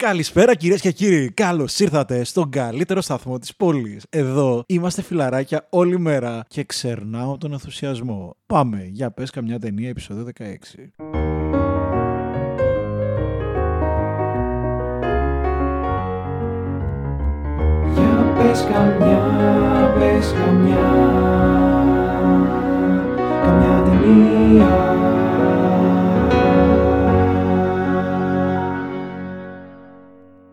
[0.00, 1.30] Καλησπέρα κυρίες και κύριοι.
[1.30, 4.04] Καλώς ήρθατε στον καλύτερο σταθμό της πόλης.
[4.10, 8.36] Εδώ είμαστε φιλαράκια όλη μέρα και ξερνάω τον ενθουσιασμό.
[8.46, 10.92] Πάμε, για πες καμιά ταινία επεισόδιο 16.
[17.94, 21.10] Για πες καμιά, πες καμιά
[23.44, 25.09] Καμιά ταινία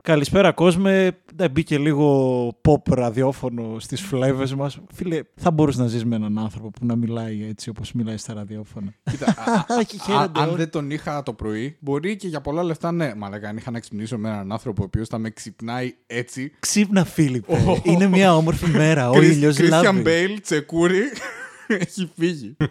[0.07, 1.17] Καλησπέρα κόσμε.
[1.35, 4.79] Ναι, μπήκε λίγο pop ραδιόφωνο στις φλέβες μας.
[4.93, 8.33] Φίλε, θα μπορούσες να ζεις με έναν άνθρωπο που να μιλάει έτσι όπως μιλάει στα
[8.33, 8.93] ραδιόφωνα.
[9.11, 10.57] Κοίτα, α- α- Και α- χαίρεται αν όλοι.
[10.57, 13.13] δεν τον είχα το πρωί, μπορεί και για πολλά λεφτά ναι.
[13.15, 16.51] Μα λέγα, αν είχα να ξυπνήσω με έναν άνθρωπο ο οποίος θα με ξυπνάει έτσι.
[16.59, 17.81] Ξύπνα Φίλιππε.
[17.83, 19.09] Είναι μια όμορφη μέρα.
[19.09, 20.01] Ο ήλιος Κρίστιαν λάβει.
[20.01, 21.01] Μπέιλ, τσεκούρι,
[21.79, 22.55] έχει φύγει.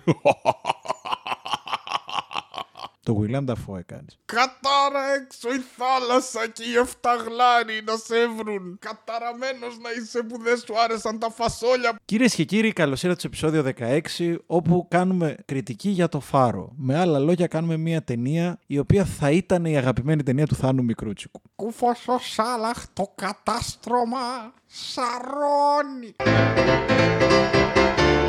[3.06, 4.19] Το William Dafoe έκανες.
[4.24, 8.79] Κατάρα έξω η θάλασσα και οι εφταγλάροι να σε βρουν.
[8.80, 11.96] Καταραμένος να είσαι που δεν σου άρεσαν τα φασόλια.
[12.04, 13.63] Κυρίες και κύριοι, καλώς ήρθατε στο επεισόδιο
[14.18, 16.73] 16, όπου κάνουμε κριτική για το φάρο.
[16.76, 20.85] Με άλλα λόγια, κάνουμε μια ταινία η οποία θα ήταν η αγαπημένη ταινία του Θάνου
[20.85, 21.41] Μικρούτσικου.
[21.57, 26.15] Κούφος ο Σάλαχ το κατάστρωμα σαρώνει.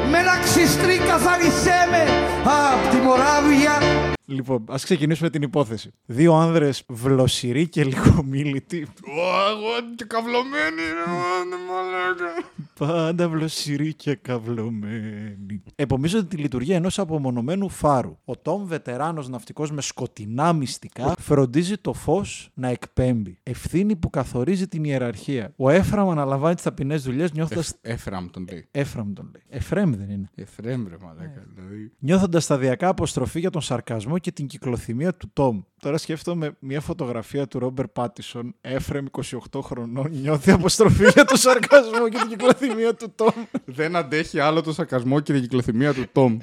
[0.09, 2.03] με ένα ξυστρί καθαρίσέ με
[2.43, 5.91] απ' τη Μοράβια Λοιπόν, ας ξεκινήσουμε την υπόθεση.
[6.05, 8.81] Δύο άνδρες βλοσιροί και λίγο μίλητοι.
[8.83, 12.49] Ω, Εγώ και καυλωμένη ρε μάνα, μαλάκα.
[12.77, 15.63] Πάντα βλοσιροί και καυλωμένοι.
[15.75, 18.17] Επομίζονται τη λειτουργία ενός απομονωμένου φάρου.
[18.25, 23.37] Ο Τόμ, βετεράνος ναυτικός με σκοτεινά μυστικά, φροντίζει το φως να εκπέμπει.
[23.43, 25.53] Ευθύνη που καθορίζει την ιεραρχία.
[25.55, 27.63] Ο Έφραμ αναλαμβάνει τις ταπεινές δουλειές νιώθοντα.
[27.81, 28.67] Έφραμ τον λέει.
[28.71, 29.43] Έφραμ τον λέει.
[29.49, 30.29] Εφρέμ δεν είναι.
[30.35, 31.45] Εφρέμ ρε μαλάκα.
[31.55, 31.91] Δηλαδή.
[31.99, 35.61] Νιώθοντας σταδιακά αποστροφή για τον σαρκασμό και την κυκλοθυμία του Τόμ.
[35.79, 39.05] Τώρα σκέφτομαι μια φωτογραφία του Ρόμπερ Πάτισον, Έφρεμ
[39.51, 43.43] 28 χρονών, νιώθει αποστροφή για τον σαρκασμό και την κυκλοθυμία του Τόμ.
[43.65, 46.37] Δεν αντέχει άλλο το σαρκασμό και την κυκλοθυμία του Τόμ.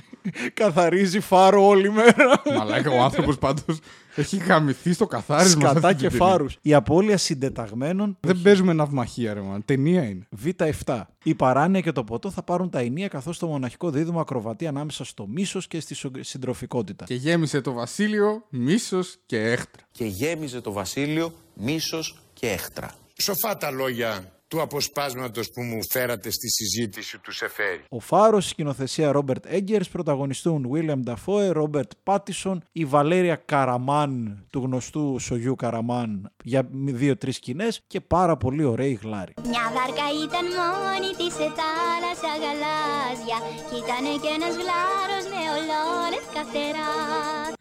[0.55, 2.43] Καθαρίζει φάρο όλη μέρα.
[2.57, 3.79] Μαλάκα ο άνθρωπος πάντως
[4.17, 5.61] έχει γαμηθεί στο καθάρισμα.
[5.61, 6.33] σε Σκατά αυτή και την ταινία.
[6.33, 6.59] φάρους.
[6.63, 8.17] Η απώλεια συντεταγμένων.
[8.21, 9.59] Δεν παίζουμε ναυμαχία, ρε man.
[9.65, 10.29] Ταινία είναι.
[10.45, 11.01] Β7.
[11.23, 15.05] Η παράνοια και το ποτό θα πάρουν τα ενία καθώς το μοναχικό δίδυμο ακροβατεί ανάμεσα
[15.05, 17.05] στο μίσος και στη σο- συντροφικότητα.
[17.05, 19.83] Και γέμισε το βασίλειο μίσος και έχτρα.
[19.91, 22.91] και γέμιζε το βασίλειο μίσος και έχτρα.
[23.23, 27.85] Σοφά τα λόγια του αποσπάσματος που μου φέρατε στη συζήτηση του Σεφέρη.
[27.89, 35.19] Ο Φάρος, σκηνοθεσία Ρόμπερτ Έγκερς, πρωταγωνιστούν William Dafoe, Ρόμπερτ Πάτισον, η Βαλέρια Καραμάν του γνωστού
[35.19, 39.35] Σογιού Καραμάν για δύο-τρεις σκηνές και πάρα πολύ ωραίοι γλάροι.
[39.45, 43.39] Μια βάρκα ήταν μόνη της σε θάλασσα γαλάζια
[43.69, 46.85] Κι ήτανε κι ένας γλάρος με ολόλευκα φτερά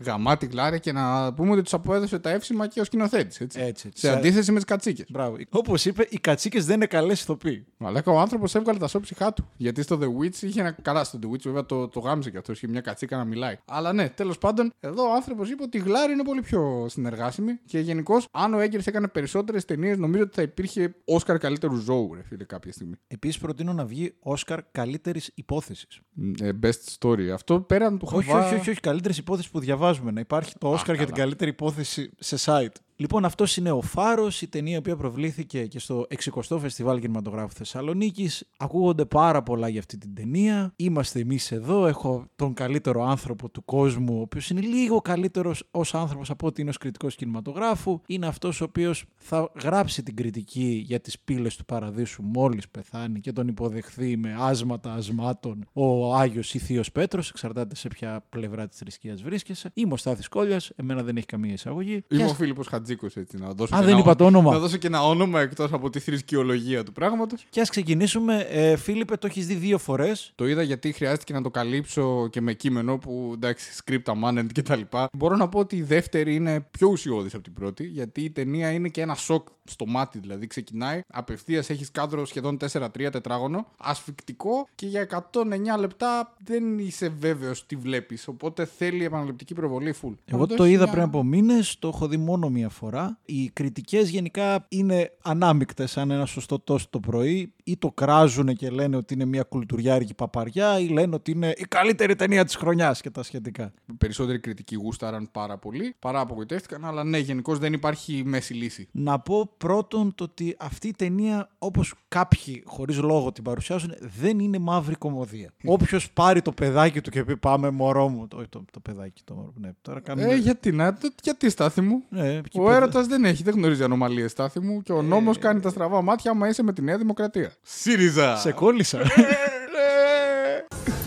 [0.06, 3.40] Γαμάτι γλάρια και να πούμε ότι τους αποέδωσε τα εύσημα και ο σκηνοθέτης.
[3.40, 3.60] Έτσι.
[3.60, 4.08] Έτσι, έτσι.
[4.08, 5.06] Σε αντίθεση με τις κατσίκες.
[5.10, 5.38] Μπράβο.
[5.50, 7.66] Όπως είπε, οι κατσίκες δεν είναι καλές ηθοποιοί.
[7.78, 9.50] Μαλάκα ο άνθρωπος έβγαλε τα σώψυχά του.
[9.58, 10.72] Γιατί στο The Witch είχε ένα.
[10.72, 12.52] Καλά, στο The Witch βέβαια το, το γάμισε και αυτό.
[12.52, 13.58] Είχε μια κατσίκα να μιλάει.
[13.66, 17.60] Αλλά ναι, τέλος πάντων, εδώ ο άνθρωπος είπε ότι η Γλάρη είναι πολύ πιο συνεργάσιμη.
[17.66, 22.14] Και γενικώ, αν ο Έγκερς έκανε περισσότερες ταινίες, νομίζω ότι θα υπήρχε Όσκαρ καλύτερου ζώου,
[22.14, 22.94] ρε φίλε, κάποια στιγμή.
[23.08, 26.00] Επίσης, προτείνω να βγει Όσκαρ καλύτερης υπόθεσης.
[26.42, 27.28] Ε, best story.
[27.34, 28.46] Αυτό πέραν του Όχι, Χαβά...
[28.46, 28.80] όχι, όχι, όχι.
[28.80, 30.12] Καλύτερη υπόθεση που διαβάζουμε.
[30.12, 31.26] Να υπάρχει το Όσκαρ για την καλά.
[31.26, 32.76] καλύτερη υπόθεση σε site.
[32.96, 37.54] Λοιπόν, αυτός είναι ο Φάρος, η ταινία η οποία προβλήθηκε και στο 60ο Φεστιβάλ Κινηματογράφου
[37.54, 38.50] Θεσσαλονίκης.
[38.58, 40.74] Ακούγονται πάρα πολλά για αυτή την ταινία.
[40.76, 41.88] Είμαστε εμείς εδώ.
[41.88, 46.62] Έχω τον καλύτερο άνθρωπο του κόσμου, ο οποίος είναι λίγο καλύτερος ως άνθρωπος από ότι
[46.62, 48.02] είναι ως κριτικός κινηματογράφου.
[48.08, 53.20] Είναι αυτός ο οποίος θα γράψει την κριτική για τις πύλες του παραδείσου μόλις πεθάνει
[53.20, 57.30] και τον υποδεχθεί με άσματα ασμάτων ο Άγιος ή Θείο Πέτρος.
[57.30, 59.72] Εξαρτάται σε ποια πλευρά της θρησκείας βρίσκεσαι.
[59.74, 60.72] Είμαι ο Στάθης Κόλιας.
[60.75, 62.04] Εμένα δεν έχει καμία εισαγωγή.
[62.08, 64.52] Είμαι Και ο Φίλιππος Χατζίκος έτσι να δώσω Α, και δεν ένα είπα το όνομα.
[64.52, 67.46] Να δώσω και ένα όνομα εκτός από τη θρησκειολογία του πράγματος.
[67.50, 68.48] Και ας ξεκινήσουμε.
[68.50, 70.32] Ε, Φίλιππε, το έχεις δει δύο φορές.
[70.36, 74.62] Το είδα γιατί χρειάστηκε να το καλύψω και με κείμενο που εντάξει, script amendment και
[74.62, 75.10] τα λοιπά.
[75.14, 78.72] Μπορώ να πω ότι η δεύτερη είναι πιο ουσιώδης από την πρώτη, γιατί η ταινία
[78.72, 80.19] είναι και ένα σοκ στο μάτι.
[80.19, 87.10] Δηλαδή ξεκινάει, απευθείας έχεις κάδρο σχεδόν 4-3 τετράγωνο, ασφικτικό και για 109 λεπτά δεν είσαι
[87.19, 88.27] βέβαιος τι βλέπεις.
[88.27, 90.13] Οπότε θέλει επαναληπτική προβολή full.
[90.25, 93.19] Εγώ Αυτό το έχει είδα μια- πριν από μήνες, το έχω δει μόνο μία φορά.
[93.25, 98.69] Οι κριτικές γενικά είναι ανάμεικτες, αν ένα σωστό τόσο το πρωί, ή το κράζουν και
[98.69, 103.01] λένε ότι είναι μια κουλτουριάρικη παπαριά, ή λένε ότι είναι η καλύτερη ταινία της χρονιάς
[103.01, 103.74] και τα σχετικά.
[103.98, 108.88] Περισσότεροι κριτικοί γούσταραν πάρα πολύ, παρά απογοητεύτηκαν, αλλά ναι, γενικώς δεν υπάρχει μέση λύση.
[108.92, 114.39] Να πω Πρώτον, το ότι αυτή η ταινία, όπως κάποιοι χωρίς λόγο την παρουσιάζουν, δεν
[114.39, 115.50] είναι μαύρη κομμωδία.
[115.65, 118.27] Όποιος πάρει το παιδάκι του και πει Πάμε, μωρό μου.
[118.27, 119.54] Το, το, το παιδάκι, το μωρό.
[119.56, 120.31] Ναι, τώρα κάνουμε.
[120.31, 123.54] Ε, γιατί να, το- γιατί στάθη μου; Ναι, εκεί Ο παιδά- έρωτας δεν έχει, δεν
[123.54, 126.81] γνωρίζει ανομαλίες στάθη μου και ο νόμος κάνει τα στραβά μάτια άμα είσαι με τη
[126.81, 127.51] Νέα Δημοκρατία.
[127.62, 128.36] ΣΥΡΙΖΑ!
[128.38, 129.00] Σε κόλλησα.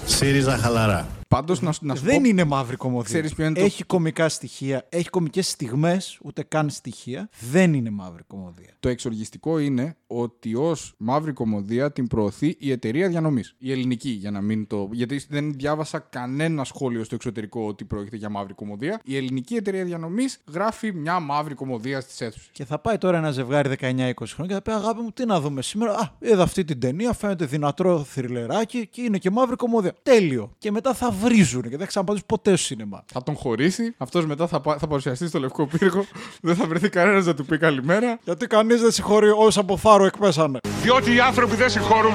[0.04, 1.06] ΣΥΡΙΖΑ χαλαρά.
[1.28, 2.28] Πάντως να, σου- να σου δεν πω.
[2.28, 3.04] είναι μαύρη κομμωδία.
[3.04, 7.28] Ξέρεις ποιο είναι το- έχει κομικά στοιχεία, έχει κομικές στιγμές, ούτε καν στοιχεία.
[7.50, 8.70] Δεν είναι μαύρη κομμωδία.
[8.80, 13.54] Το εξοργιστικό είναι ότι ως μαύρη κομμωδία την προωθεί η εταιρεία διανομής.
[13.58, 14.88] Η ελληνική, για να μην το.
[14.92, 19.00] Γιατί δεν διάβασα κανένα σχόλιο στο εξωτερικό ότι πρόκειται για μαύρη κομμωδία.
[19.04, 22.48] Η ελληνική εταιρεία διανομής γράφει μια μαύρη κομμωδία στις αίθουσες.
[22.52, 24.12] Και θα πάει τώρα ένα ζευγάρι 19-20 χρόνια
[24.46, 27.44] και θα πει Αγάπη μου, τι να δούμε σήμερα; Α, είδα αυτή την ταινία, φαίνεται
[27.44, 29.94] δυνατό θρυλεράκι και είναι και μαύρη κομμωδία.
[30.02, 30.52] Τέλειο.
[30.58, 33.04] Και μετά θα βρίζουν και δεν θα ξαναπατήσουν ποτέ στο σινεμά.
[33.12, 36.04] Θα τον χωρίσει, αυτός μετά θα, πα- θα παρουσιαστεί στο λευκό πύργο.
[36.42, 38.18] δεν θα βρεθεί κανένας να του πει καλημέρα.
[38.24, 40.58] Γιατί κανείς δεν συγχωρεί όσοι από φάρο εκπέσανε.
[40.82, 42.14] Διότι οι άνθρωποι δεν συγχωρούν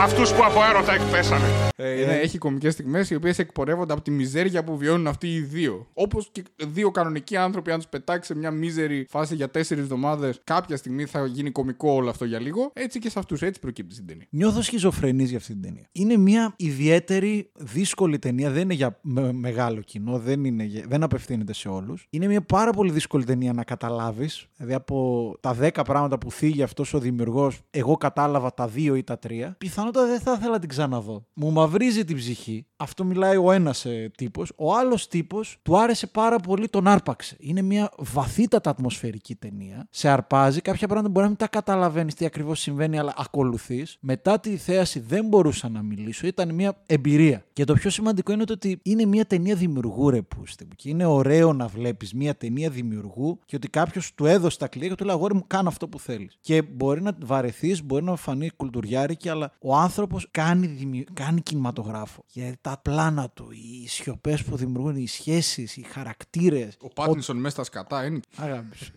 [0.00, 1.69] αυτούς που από έρωτα εκπέσανε.
[1.82, 5.40] Ε, ναι, έχει κομικές στιγμές οι οποίες εκπορεύονται από τη μιζέρια που βιώνουν αυτοί οι
[5.40, 5.86] δύο.
[5.94, 10.40] Όπως και δύο κανονικοί άνθρωποι, αν τους πετάξει σε μια μίζερη φάση για τέσσερις εβδομάδες,
[10.44, 12.70] κάποια στιγμή θα γίνει κομικό όλο αυτό για λίγο.
[12.74, 14.26] Έτσι και σε αυτούς, έτσι προκύπτει στην ταινία.
[14.30, 15.88] Νιώθω σχιζοφρενής για αυτή την ταινία.
[15.92, 18.50] Είναι μια ιδιαίτερη, δύσκολη ταινία.
[18.50, 22.06] Δεν είναι για με- μεγάλο κοινό, δεν, είναι, για- δεν απευθύνεται σε όλους.
[22.10, 24.46] Είναι μια πάρα πολύ δύσκολη ταινία να καταλάβεις.
[24.56, 29.02] Δηλαδή, από τα 10 πράγματα που θίγει αυτός ο δημιουργός, εγώ κατάλαβα τα 2 ή
[29.04, 29.54] τα 3.
[29.58, 31.26] Πιθανότατα δεν θα ήθελα να την ξαναδώ.
[31.34, 32.66] Μου μαυρίζει την ψυχή.
[32.76, 33.86] Αυτό μιλάει ο ένας
[34.16, 34.52] τύπος.
[34.56, 37.36] Ο άλλος τύπος του άρεσε πάρα πολύ, τον άρπαξε.
[37.38, 39.86] Είναι μια βαθύτατα ατμοσφαιρική ταινία.
[39.90, 40.60] Σε αρπάζει.
[40.60, 43.96] Κάποια πράγματα μπορεί να μην τα καταλαβαίνεις τι ακριβώς συμβαίνει, αλλά ακολουθείς.
[44.00, 46.26] Μετά τη θέαση δεν μπορούσα να μιλήσω.
[46.26, 47.44] Ήταν μια εμπειρία.
[47.52, 50.72] Και το πιο σημαντικό είναι το ότι είναι μια ταινία δημιουργού, ρε πούστη μου.
[50.76, 54.88] Και είναι ωραίο να βλέπεις μια ταινία δημιουργού και ότι κάποιος του έδωσε τα κλειδιά
[54.88, 56.38] και του λέει Αγόρι μου, κάνω αυτό που θέλεις.
[56.40, 61.04] Και μπορεί να βαρεθείς, μπορεί να φανεί κουλτουριάρικη, αλλά ο άνθρωπος κάνει, δημιου...
[61.12, 62.24] κάνει κινηματογράφο.
[62.26, 66.76] Γιατί τα πλάνα του, οι σιωπές που δημιουργούν, οι σχέσεις, οι χαρακτήρες.
[66.80, 68.20] Ο Πάτινσον μέσα στα σκατά είναι.
[68.36, 68.92] Αγάπης σου.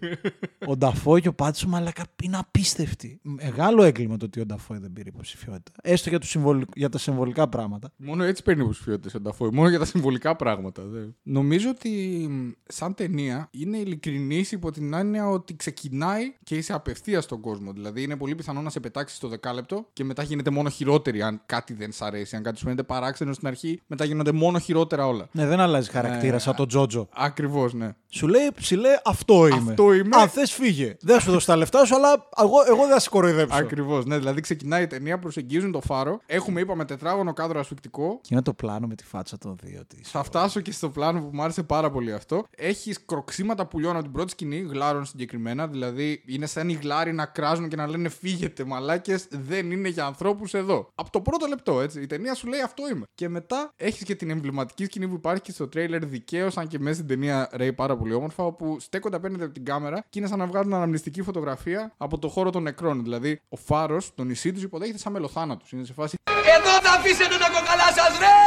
[0.67, 3.19] ο Νταφό και ο Πάτσο μαλακα είναι απίστευτοι.
[3.21, 5.71] Μεγάλο έγκλημα το ότι ο Νταφό δεν πήρε υποψηφιότητα.
[5.83, 7.91] Έστω για, τους συμβολ- για τα συμβολικά πράγματα.
[7.95, 9.49] Μόνο έτσι παίρνει υποψηφιότητες ο Νταφόι.
[9.53, 10.83] Μόνο για τα συμβολικά πράγματα.
[10.83, 11.05] δε.
[11.23, 11.89] Νομίζω ότι
[12.29, 17.71] μ, σαν ταινία είναι ειλικρινής υπό την έννοια ότι ξεκινάει και είσαι απευθείας στον κόσμο.
[17.73, 21.41] Δηλαδή είναι πολύ πιθανό να σε πετάξει στο δεκάλεπτο και μετά γίνεται μόνο χειρότερη αν
[21.45, 22.35] κάτι δεν σ' αρέσει.
[22.43, 25.27] Αν κάτι σου φαίνεται παράξενο στην αρχή, μετά γίνονται μόνο χειρότερα όλα.
[25.31, 27.07] Ναι, δεν αλλάζει χαρακτήρα Ε, σαν τον Τζότζο.
[27.13, 27.95] Ακριβώς, ναι.
[28.09, 29.69] Σου λέει ψηλέ, αυτό είμαι.
[29.69, 30.15] Αυτό είμαι.
[30.15, 30.95] Αν θες, φύγε.
[31.01, 33.57] Δεν σου δώσω τα λεφτά σου, αλλά εγώ, εγώ δεν θα σε κοροϊδέψω.
[33.57, 34.05] Ακριβώς.
[34.05, 36.19] Ναι, δηλαδή ξεκινάει η ταινία, προσεγγίζουν το φάρο.
[36.25, 38.19] Έχουμε, είπαμε, τετράγωνο κάδρο ασφυκτικό.
[38.21, 40.09] Και είναι το πλάνο με τη φάτσα των δύο της.
[40.09, 42.45] Θα φτάσω και στο πλάνο που μου άρεσε πάρα πολύ αυτό.
[42.57, 45.67] Έχεις κροξίματα πουλιών από την πρώτη σκηνή, γλάρων συγκεκριμένα.
[45.67, 50.05] Δηλαδή είναι σαν οι γλάροι να κράζουν και να λένε Φύγετε, μαλάκες, δεν είναι για
[50.05, 50.91] ανθρώπους εδώ.
[50.95, 52.01] Από το πρώτο λεπτό, έτσι.
[52.01, 53.05] Η ταινία σου λέει Αυτό είμαι.
[53.15, 56.79] Και μετά έχεις και την εμβληματική σκηνή που υπάρχει και στο τρέιλερ δικαίως, αν και
[56.79, 60.27] μέσα στην ταινία ρέει πάρα πολύ όμορφα, όπου στέκονται απέναντι από την κάμερα και είναι
[60.27, 63.03] σαν να βγάλουν αναμνηστική φωτογραφία από το χώρο των νεκρών.
[63.03, 65.71] Δηλαδή ο φάρος, το νησί τους υποδέχεται σαν μελοθάνατους.
[65.71, 66.17] Είναι σε φάση
[66.57, 68.37] Εδώ θα αφήσετε τα κοκαλά σας ρε!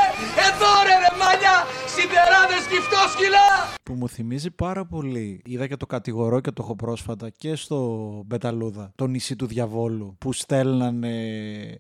[0.47, 1.55] Εδώ ρε ρε μάλια!
[1.93, 2.65] Σιδεράδες
[3.13, 3.75] σκυλά!
[3.83, 5.43] Που μου θυμίζει πάρα πολύ.
[5.45, 8.93] Είδα και το κατηγορό και το έχω πρόσφατα και στο Μπεταλούδα.
[8.95, 10.17] Το νησί του διαβόλου.
[10.19, 11.15] Που στέλνανε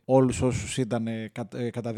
[0.05, 1.31] όλους όσους ήταν ε,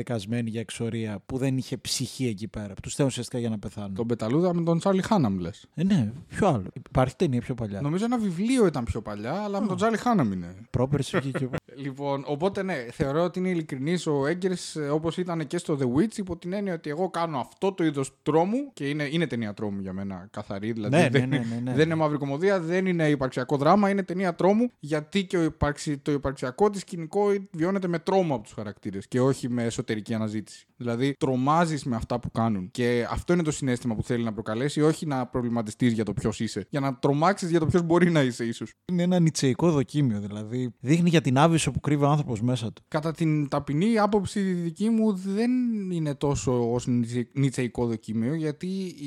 [0.02, 1.18] κα- ε, καταδικασμένοι για εξορία.
[1.26, 2.74] Που δεν είχε ψυχή εκεί πέρα.
[2.74, 3.94] Που τους στέλνουν ουσιαστικά για να πεθάνουν.
[3.94, 5.66] τον Πεταλούδα με τον Τσάρλι Χάναμ, λες.
[5.74, 6.66] Ε, ναι, ποιο άλλο.
[6.88, 7.80] Υπάρχει ταινία πιο παλιά.
[7.80, 10.54] Νομίζω ένα βιβλίο ήταν πιο παλιά, αλλά με τον Τζάλι Χάναμ είναι.
[10.70, 11.48] Πρόπερση βγήκε.
[11.80, 16.16] Λοιπόν, οπότε ναι, θεωρώ ότι είναι ειλικρινής ο Έγκερς όπως ήταν και στο The Witch,
[16.18, 19.80] υπό την έννοια ότι εγώ κάνω αυτό το είδος τρόμου και είναι, είναι ταινία τρόμου
[19.80, 20.72] για μένα καθαρή.
[20.72, 21.72] Δηλαδή Ναι, δεν, ναι, ναι, ναι, ναι.
[21.74, 25.98] δεν είναι μαύρη κομμωδία, δεν είναι υπαρξιακό δράμα, είναι ταινία τρόμου γιατί και ο υπαρξι,
[25.98, 30.66] το υπαρξιακό της σκηνικό βιώνεται με τρόμο από τους χαρακτήρες και όχι με εσωτερική αναζήτηση.
[30.76, 32.70] Δηλαδή τρομάζεις με αυτά που κάνουν.
[32.70, 36.40] Και αυτό είναι το συνέστημα που θέλει να προκαλέσει, όχι να προβληματιστείς για το ποιος
[36.40, 36.66] είσαι.
[36.70, 38.72] Για να τρομάξεις για το ποιος μπορεί να είσαι, ίσως.
[38.92, 40.20] Είναι ένα νητσεϊκό δοκίμιο.
[40.20, 42.82] Δηλαδή δείχνει για την άβυσο που κρύβει ο άνθρωπος μέσα του.
[42.88, 45.50] Κατά την ταπεινή άποψη δική μου δεν
[45.90, 48.66] είναι τόσο ως νιτσε- νιτσεϊκό δοκίμιο γιατί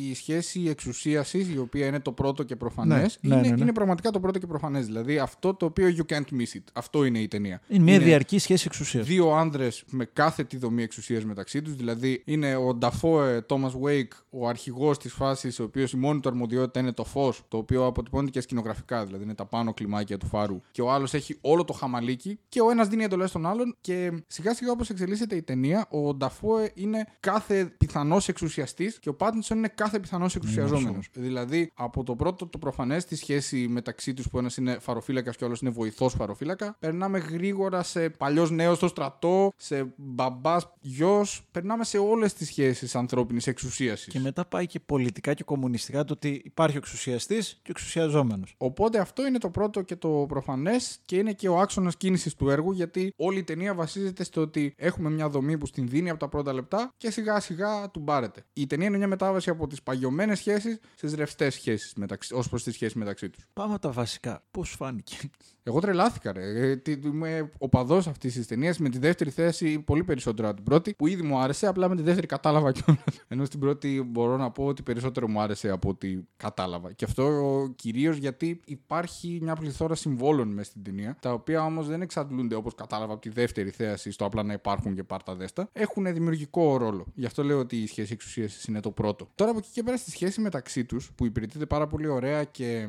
[0.09, 3.61] η σχέση εξουσίασης η οποία είναι το πρώτο και προφανές Ναι, ναι, είναι, ναι, ναι.
[3.61, 7.03] είναι πραγματικά το πρώτο και προφανές δηλαδή αυτό το οποίο you can't miss it αυτό
[7.05, 9.05] είναι η ταινία Είναι μια διαρκή σχέση εξουσίας.
[9.07, 11.75] δύο άνδρες με κάθε τη δομή εξουσίας μεταξύ τους.
[11.75, 16.29] Δηλαδή είναι ο Νταφόε Thomas Wake ο αρχηγός της φάσης ο οποίος η μόνη του
[16.29, 19.05] αρμοδιότητα είναι το φως το οποίο αποτυπώνεται και σκηνογραφικά.
[19.05, 20.61] Δηλαδή είναι τα πάνω κλιμάκια του φάρου.
[20.71, 24.23] Και ο άλλος έχει όλο το χαμαλίκι και ο ένας δίνει εντολές στον άλλον και
[24.27, 29.57] σιγά σιγά όπως εξελίσσεται η ταινία, ο Νταφόε είναι κάθε πιθανός εξουσιαστής και ο Πάτινσον
[29.57, 31.09] είναι κάθε πιθανός εξουσιαζόμενος.
[31.13, 35.43] Δηλαδή, από το πρώτο το προφανές, τη σχέση μεταξύ τους που ένας είναι φαροφύλακας και
[35.43, 41.47] ο άλλος είναι βοηθός φαροφύλακα, περνάμε γρήγορα σε παλιός νέος στο στρατό, σε μπαμπά γιος.
[41.51, 44.07] Περνάμε σε όλες τις σχέσεις ανθρώπινης εξουσίασης.
[44.13, 48.55] Και μετά πάει και πολιτικά και κομμουνιστικά το ότι υπάρχει ο εξουσιαστής και ο εξουσιαζόμενος.
[48.57, 52.49] Οπότε αυτό είναι το πρώτο και το προφανές και είναι και ο άξονας κίνησης του
[52.49, 56.19] έργου, γιατί όλη η ταινία βασίζεται στο ότι έχουμε μια δομή που στην δίνει από
[56.19, 58.45] τα πρώτα λεπτά και σιγά σιγά του μπάρεται.
[58.53, 61.93] Η ταινία είναι μια μετάβαση από τις παγιωμένες σχέσεις στις ρευστές σχέσεις
[62.31, 63.45] ως προς τη σχέση μεταξύ τους.
[63.53, 64.43] Πάμε τα βασικά.
[64.51, 65.15] Πώς φάνηκε;
[65.63, 66.69] Εγώ τρελάθηκα, ρε.
[66.69, 70.69] Ε, τι- Είμαι οπαδό αυτής της ταινίας με τη δεύτερη θέση πολύ περισσότερο από την
[70.69, 73.03] πρώτη, που ήδη μου άρεσε, απλά με τη δεύτερη κατάλαβα κιόλας.
[73.27, 76.91] Ενώ στην πρώτη μπορώ να πω ότι περισσότερο μου άρεσε από ό,τι κατάλαβα.
[76.91, 82.01] Και αυτό κυρίως γιατί υπάρχει μια πληθώρα συμβόλων μέσα στην ταινία, τα οποία όμως δεν
[82.01, 85.69] εξαντλούνται όπως κατάλαβα από τη δεύτερη θέση στο απλά να υπάρχουν και πάρτα δέστα.
[85.71, 87.05] Έχουν δημιουργικό ρόλο.
[87.13, 89.29] Γι' αυτό λέω ότι η σχέση εξουσίας είναι το πρώτο.
[89.35, 92.87] Τώρα από εκεί και πέρα στη σχέση μεταξύ τους, που υπηρετείται πάρα πολύ ωραία και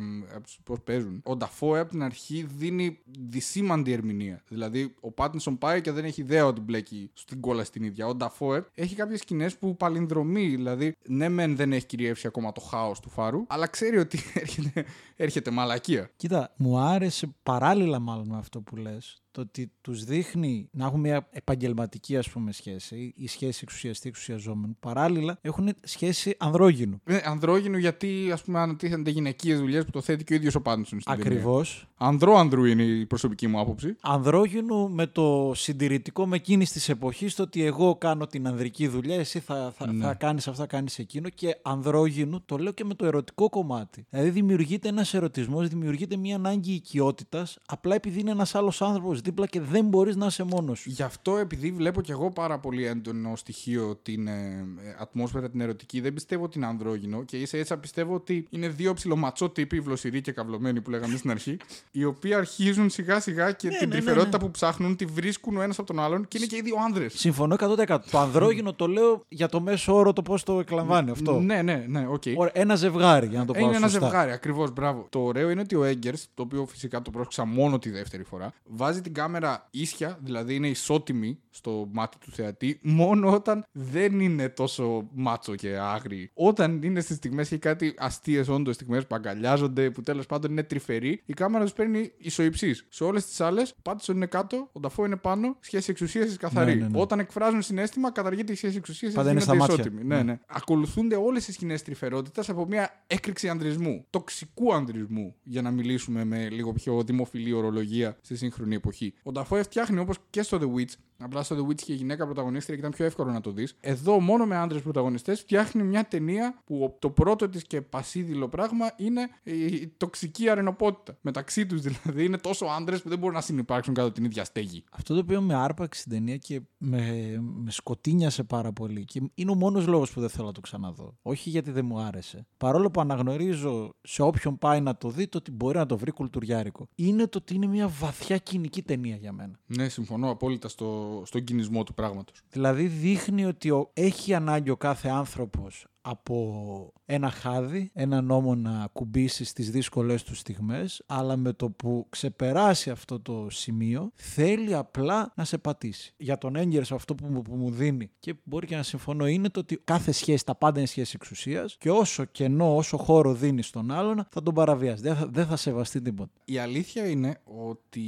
[0.64, 4.42] πώς παίζουν, ο Νταφόε από την αρχή δίνει δυσήμαντη ερμηνεία.
[4.48, 8.06] Δηλαδή, ο Πάτινσον πάει και δεν έχει ιδέα ότι μπλέκει στην κόλλα στην ίδια.
[8.06, 10.48] Ο Νταφόε έχει κάποιες σκηνές που παλινδρομεί.
[10.48, 14.84] Δηλαδή, ναι, μεν δεν έχει κυριεύσει ακόμα το χάος του φάρου, αλλά ξέρει ότι έρχεται,
[15.16, 16.10] έρχεται μαλακία.
[16.16, 21.00] Κοίτα, μου άρεσε παράλληλα μάλλον με αυτό που λες το ότι τους δείχνει να έχουν
[21.00, 27.78] μια επαγγελματική ας πούμε σχέση η σχέση εξουσιαστή εξουσιαζόμενου παράλληλα έχουν σχέση ανδρόγυνου Ε, ανδρόγυνο
[27.78, 31.12] γιατί ας πούμε ανατίθενται γυναικείες δουλειές που το θέτει και ο ίδιος ο Πάτινσον στην
[31.12, 31.30] ταινία.
[31.30, 33.96] ακριβώς Ανδρό ανδρού είναι η προσωπική μου άποψη.
[34.00, 39.16] ανδρόγυνου με το συντηρητικό με εκείνης της εποχής το ότι εγώ κάνω την ανδρική δουλειά,
[39.16, 40.04] εσύ θα, θα, Ναι.
[40.04, 41.28] θα κάνεις αυτό, θα κάνεις εκείνο.
[41.28, 44.06] Και ανδρόγυνου το λέω και με το ερωτικό κομμάτι.
[44.10, 49.46] Δηλαδή δημιουργείται ένας ερωτισμός, δημιουργείται μια ανάγκη οικειότητας, απλά επειδή είναι ένας άλλος άνθρωπος δίπλα
[49.46, 50.90] και δεν μπορείς να είσαι μόνος σου.
[50.90, 55.60] Γι' αυτό επειδή βλέπω κι εγώ πάρα πολύ έντονο στοιχείο την ε, ε, ατμόσφαιρα την
[55.60, 59.80] ερωτική, δεν πιστεύω ότι είναι ανδρόγυνο και ίσα ίσα πιστεύω ότι είναι δύο ψιλοματσό τύποι,
[59.80, 61.56] βλοσιροί και καυλωμένοι που λέγαμε στην αρχή,
[61.90, 64.44] οι οποίοι αρχίζουν σιγά σιγά και την ναι, ναι, τρυφερότητα ναι.
[64.44, 67.12] που ψάχνουν τη βρίσκουν ο ένας από τον άλλον και είναι και οι δύο άνδρες.
[67.16, 67.98] Συμφωνώ 100%.
[68.10, 71.40] το ανδρόγυνο το λέω για το μέσο όρο το πώς το εκλαμβάνει αυτό.
[71.40, 72.22] Ναι, ναι, ναι, οκ.
[72.36, 74.06] Ωραία, Ένα ζευγάρι, για να το πω Είναι ένα σωστά.
[74.06, 75.06] ζευγάρι, ακριβώς, μπράβο.
[75.10, 78.52] Το ωραίο είναι ότι ο Έγκερς, το οποίο φυσικά το πρόσεξα μόνο τη δεύτερη φορά,
[78.64, 84.48] βάζει την κάμερα ίσια, δηλαδή είναι ισότιμη στο μάτι του θεατή, μόνο όταν δεν είναι
[84.48, 86.30] τόσο μάτσο και άγριοι.
[86.34, 90.62] Όταν είναι στις στιγμές και κάτι αστείες όντως στιγμές που αγκαλιάζονται, που τέλος πάντων είναι
[90.62, 92.86] τρυφεροί, η κάμερα τους παίρνει ισοϊψής.
[92.88, 96.74] Σε όλες τις άλλες, ο Πάτισον είναι κάτω, ο Νταφό είναι πάνω, σχέση εξουσίας καθαρή.
[96.74, 97.00] Ναι, ναι, ναι.
[97.00, 99.74] Όταν εκφράζουν συναίσθημα, καταργείται η σχέση εξουσίας Πάντα είναι στα μάτια.
[99.74, 100.04] ισότιμη.
[100.04, 100.38] Ναι, ναι.
[100.46, 104.06] Ακολουθούνται όλες οι σκηνές τρυφερότητας από μια έκρηξη ανδρισμού.
[104.10, 109.01] Τοξικού ανδρισμού, για να μιλήσουμε με λίγο πιο δημοφιλή ορολογία στη σύγχρονη εποχή.
[109.22, 110.92] Ο Νταφόε φτιάχνει όπως και στο The Witch.
[111.22, 113.76] Απλά στο The Witch είχε γυναίκα πρωταγωνίστρια και ήταν πιο εύκολο να το δεις.
[113.80, 118.90] Εδώ, μόνο με άντρες πρωταγωνιστές, φτιάχνει μια ταινία που το πρώτο της και πασίδηλο πράγμα
[118.96, 121.18] είναι η τοξική αρενοπότητα.
[121.20, 124.84] Μεταξύ τους δηλαδή είναι τόσο άντρες που δεν μπορούν να συνεπάρξουν κάτω την ίδια στέγη.
[124.92, 129.50] Αυτό το οποίο με άρπαξε στην ταινία και με, με σκοτίνιασε πάρα πολύ και είναι
[129.50, 131.16] ο μόνος λόγος που δεν θέλω να το ξαναδώ.
[131.22, 132.46] Όχι γιατί δεν μου άρεσε.
[132.56, 136.10] Παρόλο που αναγνωρίζω σε όποιον πάει να το δει το ότι μπορεί να το βρει
[136.10, 136.88] κουλτουριάρικο.
[136.94, 139.58] Είναι το ότι είναι μια βαθιά κοινική ταινία για μένα.
[139.66, 142.40] Ναι, συμφωνώ απόλυτα στο, στον κινησμό του πράγματος.
[142.50, 148.88] Δηλαδή δείχνει ότι ο, έχει ανάγκη ο κάθε άνθρωπος από ένα χάδι, ένα νόμο να
[148.92, 155.32] κουμπίσει στις δύσκολες τους στιγμές, αλλά με το που ξεπεράσει αυτό το σημείο, θέλει απλά
[155.36, 156.14] να σε πατήσει.
[156.16, 159.48] Για τον Έγκερς αυτό που μου, που μου δίνει και μπορεί και να συμφωνώ είναι
[159.48, 163.66] το ότι κάθε σχέση, τα πάντα είναι σχέση εξουσίας και όσο κενό, όσο χώρο δίνεις
[163.66, 165.02] στον άλλον, θα τον παραβιάσει.
[165.02, 166.30] Δεν θα, δεν θα σεβαστεί τίποτα.
[166.44, 168.00] Η αλήθεια είναι ότι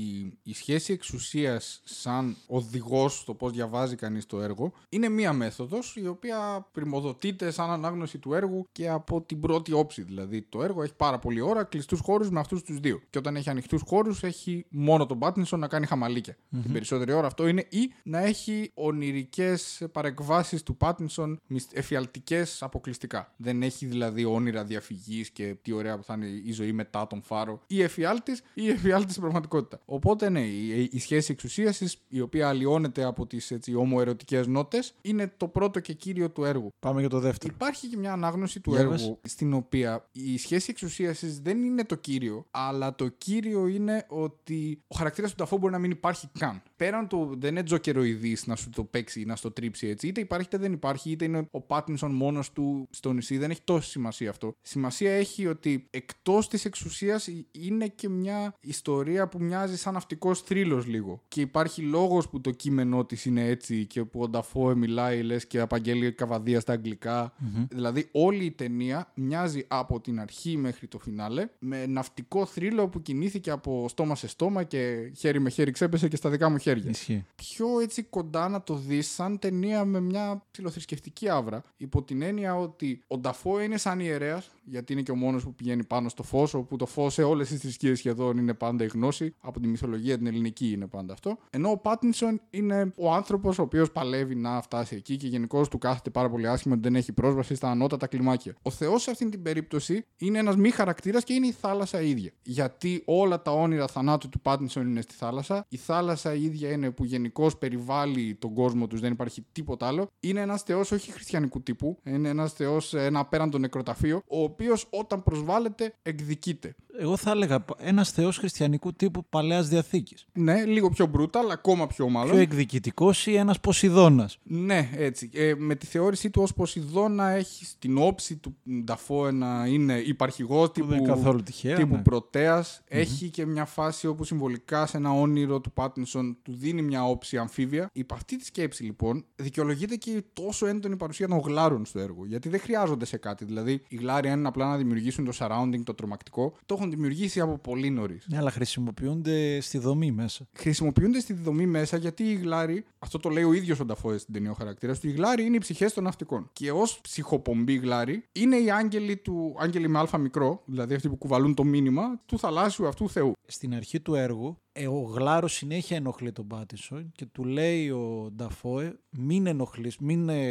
[0.43, 6.07] η σχέση εξουσίας σαν οδηγός στο πώς διαβάζει κανείς το έργο είναι μία μέθοδος η
[6.07, 10.03] οποία πρημοδοτείται σαν ανάγνωση του έργου και από την πρώτη όψη.
[10.03, 13.01] Δηλαδή το έργο έχει πάρα πολλή ώρα κλειστούς χώρους με αυτούς τους δύο.
[13.11, 16.37] Και όταν έχει ανοιχτούς χώρους έχει μόνο τον Πάτινσον να κάνει χαμαλίκια.
[16.63, 21.41] Την περισσότερη ώρα αυτό είναι ή να έχει ονειρικές παρεκβάσεις του Πάτινσον
[21.73, 23.35] εφιαλτικές αποκλειστικά.
[23.37, 27.23] Δεν έχει δηλαδή όνειρα διαφυγής και τι ωραία που θα είναι η ζωή μετά τον
[27.23, 27.61] φάρο.
[27.67, 29.81] Ή εφιάλτης ή εφιάλτης στην πραγματικότητα.
[29.85, 35.33] Οπότε ναι, η, η σχέση εξουσίασης η οποία αλλοιώνεται από τις έτσι, ομοερωτικές νότες είναι
[35.37, 36.69] το πρώτο και κύριο του έργου.
[36.81, 37.55] Πάμε για το δεύτερο.
[37.57, 39.19] Υπάρχει υπάρχει και μια ανάγνωση του Για έργου πες.
[39.23, 44.97] στην οποία η σχέση εξουσίασης δεν είναι το κύριο, αλλά το κύριο είναι ότι ο
[44.97, 46.63] χαρακτήρας του Νταφό μπορεί να μην υπάρχει καν.
[46.77, 50.07] Πέραν του δεν είναι τζοκεροειδής να σου το παίξει ή να στο τρίψει έτσι.
[50.07, 53.39] Είτε υπάρχει είτε δεν υπάρχει, είτε είναι ο Πάτινσον μόνος του στο νησί.
[53.39, 54.55] Δεν έχει τόση σημασία αυτό.
[54.63, 60.87] Σημασία έχει ότι εκτός της εξουσίας είναι και μια ιστορία που μοιάζει σαν ναυτικός θρύλος
[60.87, 61.23] λίγο.
[61.29, 65.47] Και υπάρχει λόγος που το κείμενό της είναι έτσι και που ο Νταφόε μιλάει λες
[65.47, 67.33] και απαγγέλει καβαδία στα αγγλικα
[67.71, 73.03] Δηλαδή όλη η ταινία μοιάζει από την αρχή μέχρι το φινάλε με ναυτικό θρύλο που
[73.03, 76.91] κινήθηκε από στόμα σε στόμα και χέρι με χέρι ξέπεσε και στα δικά μου χέρια.
[76.91, 77.25] Ισχύει.
[77.35, 82.57] Πιο έτσι κοντά να το δεις σαν ταινία με μια ψηλοθρησκευτική άβρα υπό την έννοια
[82.59, 86.23] ότι ο Νταφό είναι σαν ιερέας γιατί είναι και ο μόνος που πηγαίνει πάνω στο
[86.23, 89.67] φως όπου το φως σε όλες τις θρησκείες σχεδόν είναι πάντα η γνώση από τη
[89.67, 94.35] μυθολογία την ελληνική είναι πάντα αυτό ενώ ο Πάτινσον είναι ο άνθρωπος ο οποίος παλεύει
[94.35, 97.71] να φτάσει εκεί και γενικώς του κάθεται πάρα πολύ άσχημα ότι δεν έχει πρόσβαση στα
[97.71, 98.55] ανώτατα κλιμάκια.
[98.63, 102.31] Ο Θεός σε αυτήν την περίπτωση είναι ένας μη χαρακτήρας και είναι η θάλασσα ίδια.
[102.43, 105.67] Γιατί όλα τα όνειρα θανάτου του Πάτινσον είναι στη θάλασσα.
[105.69, 110.07] Η θάλασσα η ίδια είναι που γενικώς περιβάλλει τον κόσμο τους, δεν υπάρχει τίποτα άλλο.
[110.21, 111.99] Είναι ένας Θεός όχι χριστιανικού τύπου.
[112.05, 116.75] Είναι ένας Θεός, ένα απέραντο νεκροταφείο, ο οποίος όταν προσβάλλεται εκδικείται.
[116.99, 120.27] Εγώ θα έλεγα ένας θεός χριστιανικού τύπου παλαιάς διαθήκης.
[120.33, 122.31] Ναι, λίγο πιο brutal, αλλά ακόμα πιο μάλλον.
[122.31, 124.39] Πιο εκδικητικός ή ένας Ποσειδώνας.
[124.43, 125.31] Ναι, έτσι.
[125.33, 130.73] Ε, με τη θεώρησή του ως Ποσειδώνα έχει την όψη του Νταφόε να είναι υπαρχηγός
[130.73, 132.03] τύπου, δεν είναι καθόλου τυχαία, τύπου ναι.
[132.03, 132.83] πρωτέας.
[132.89, 137.37] Έχει και μια φάση όπου συμβολικά σε ένα όνειρο του Πάτινσον του δίνει μια όψη
[137.37, 137.91] αμφίβια.
[137.93, 142.27] Υπ' αυτή τη σκέψη λοιπόν δικαιολογείται και η τόσο έντονη παρουσία των γλάρων στο έργο.
[142.27, 143.45] Γιατί δεν χρειάζονται σε κάτι.
[143.45, 147.41] Δηλαδή οι γλάροι αν είναι απλά να δημιουργήσουν το surrounding, το τρομακτικό, το έχουν δημιουργήσει
[147.41, 148.27] από πολύ νωρίς.
[148.29, 150.47] Ναι, αλλά χρησιμοποιούνται στη δομή μέσα.
[150.53, 154.35] Χρησιμοποιούνται στη δομή μέσα γιατί οι γλάροι, αυτό το λέει ο ίδιος ο Νταφόε στην
[154.35, 156.51] ταινία ο χαρακτήρας του, οι γλάροι είναι οι ψυχές των ναυτικών.
[156.53, 161.17] Και ως ψυχοπομπή γλάροι είναι οι άγγελοι του, άγγελοι με αλφα μικρό, δηλαδή αυτοί που
[161.17, 163.33] κουβαλούν το μήνυμα του θαλάσσιου αυτού Θεού.
[163.47, 168.33] Στην αρχή του έργου, ε, ο Γλάρος συνέχεια ενοχλεί τον Πάτισον και του λέει ο
[168.37, 170.43] Νταφόε: Μην ενοχλείς, μην ε,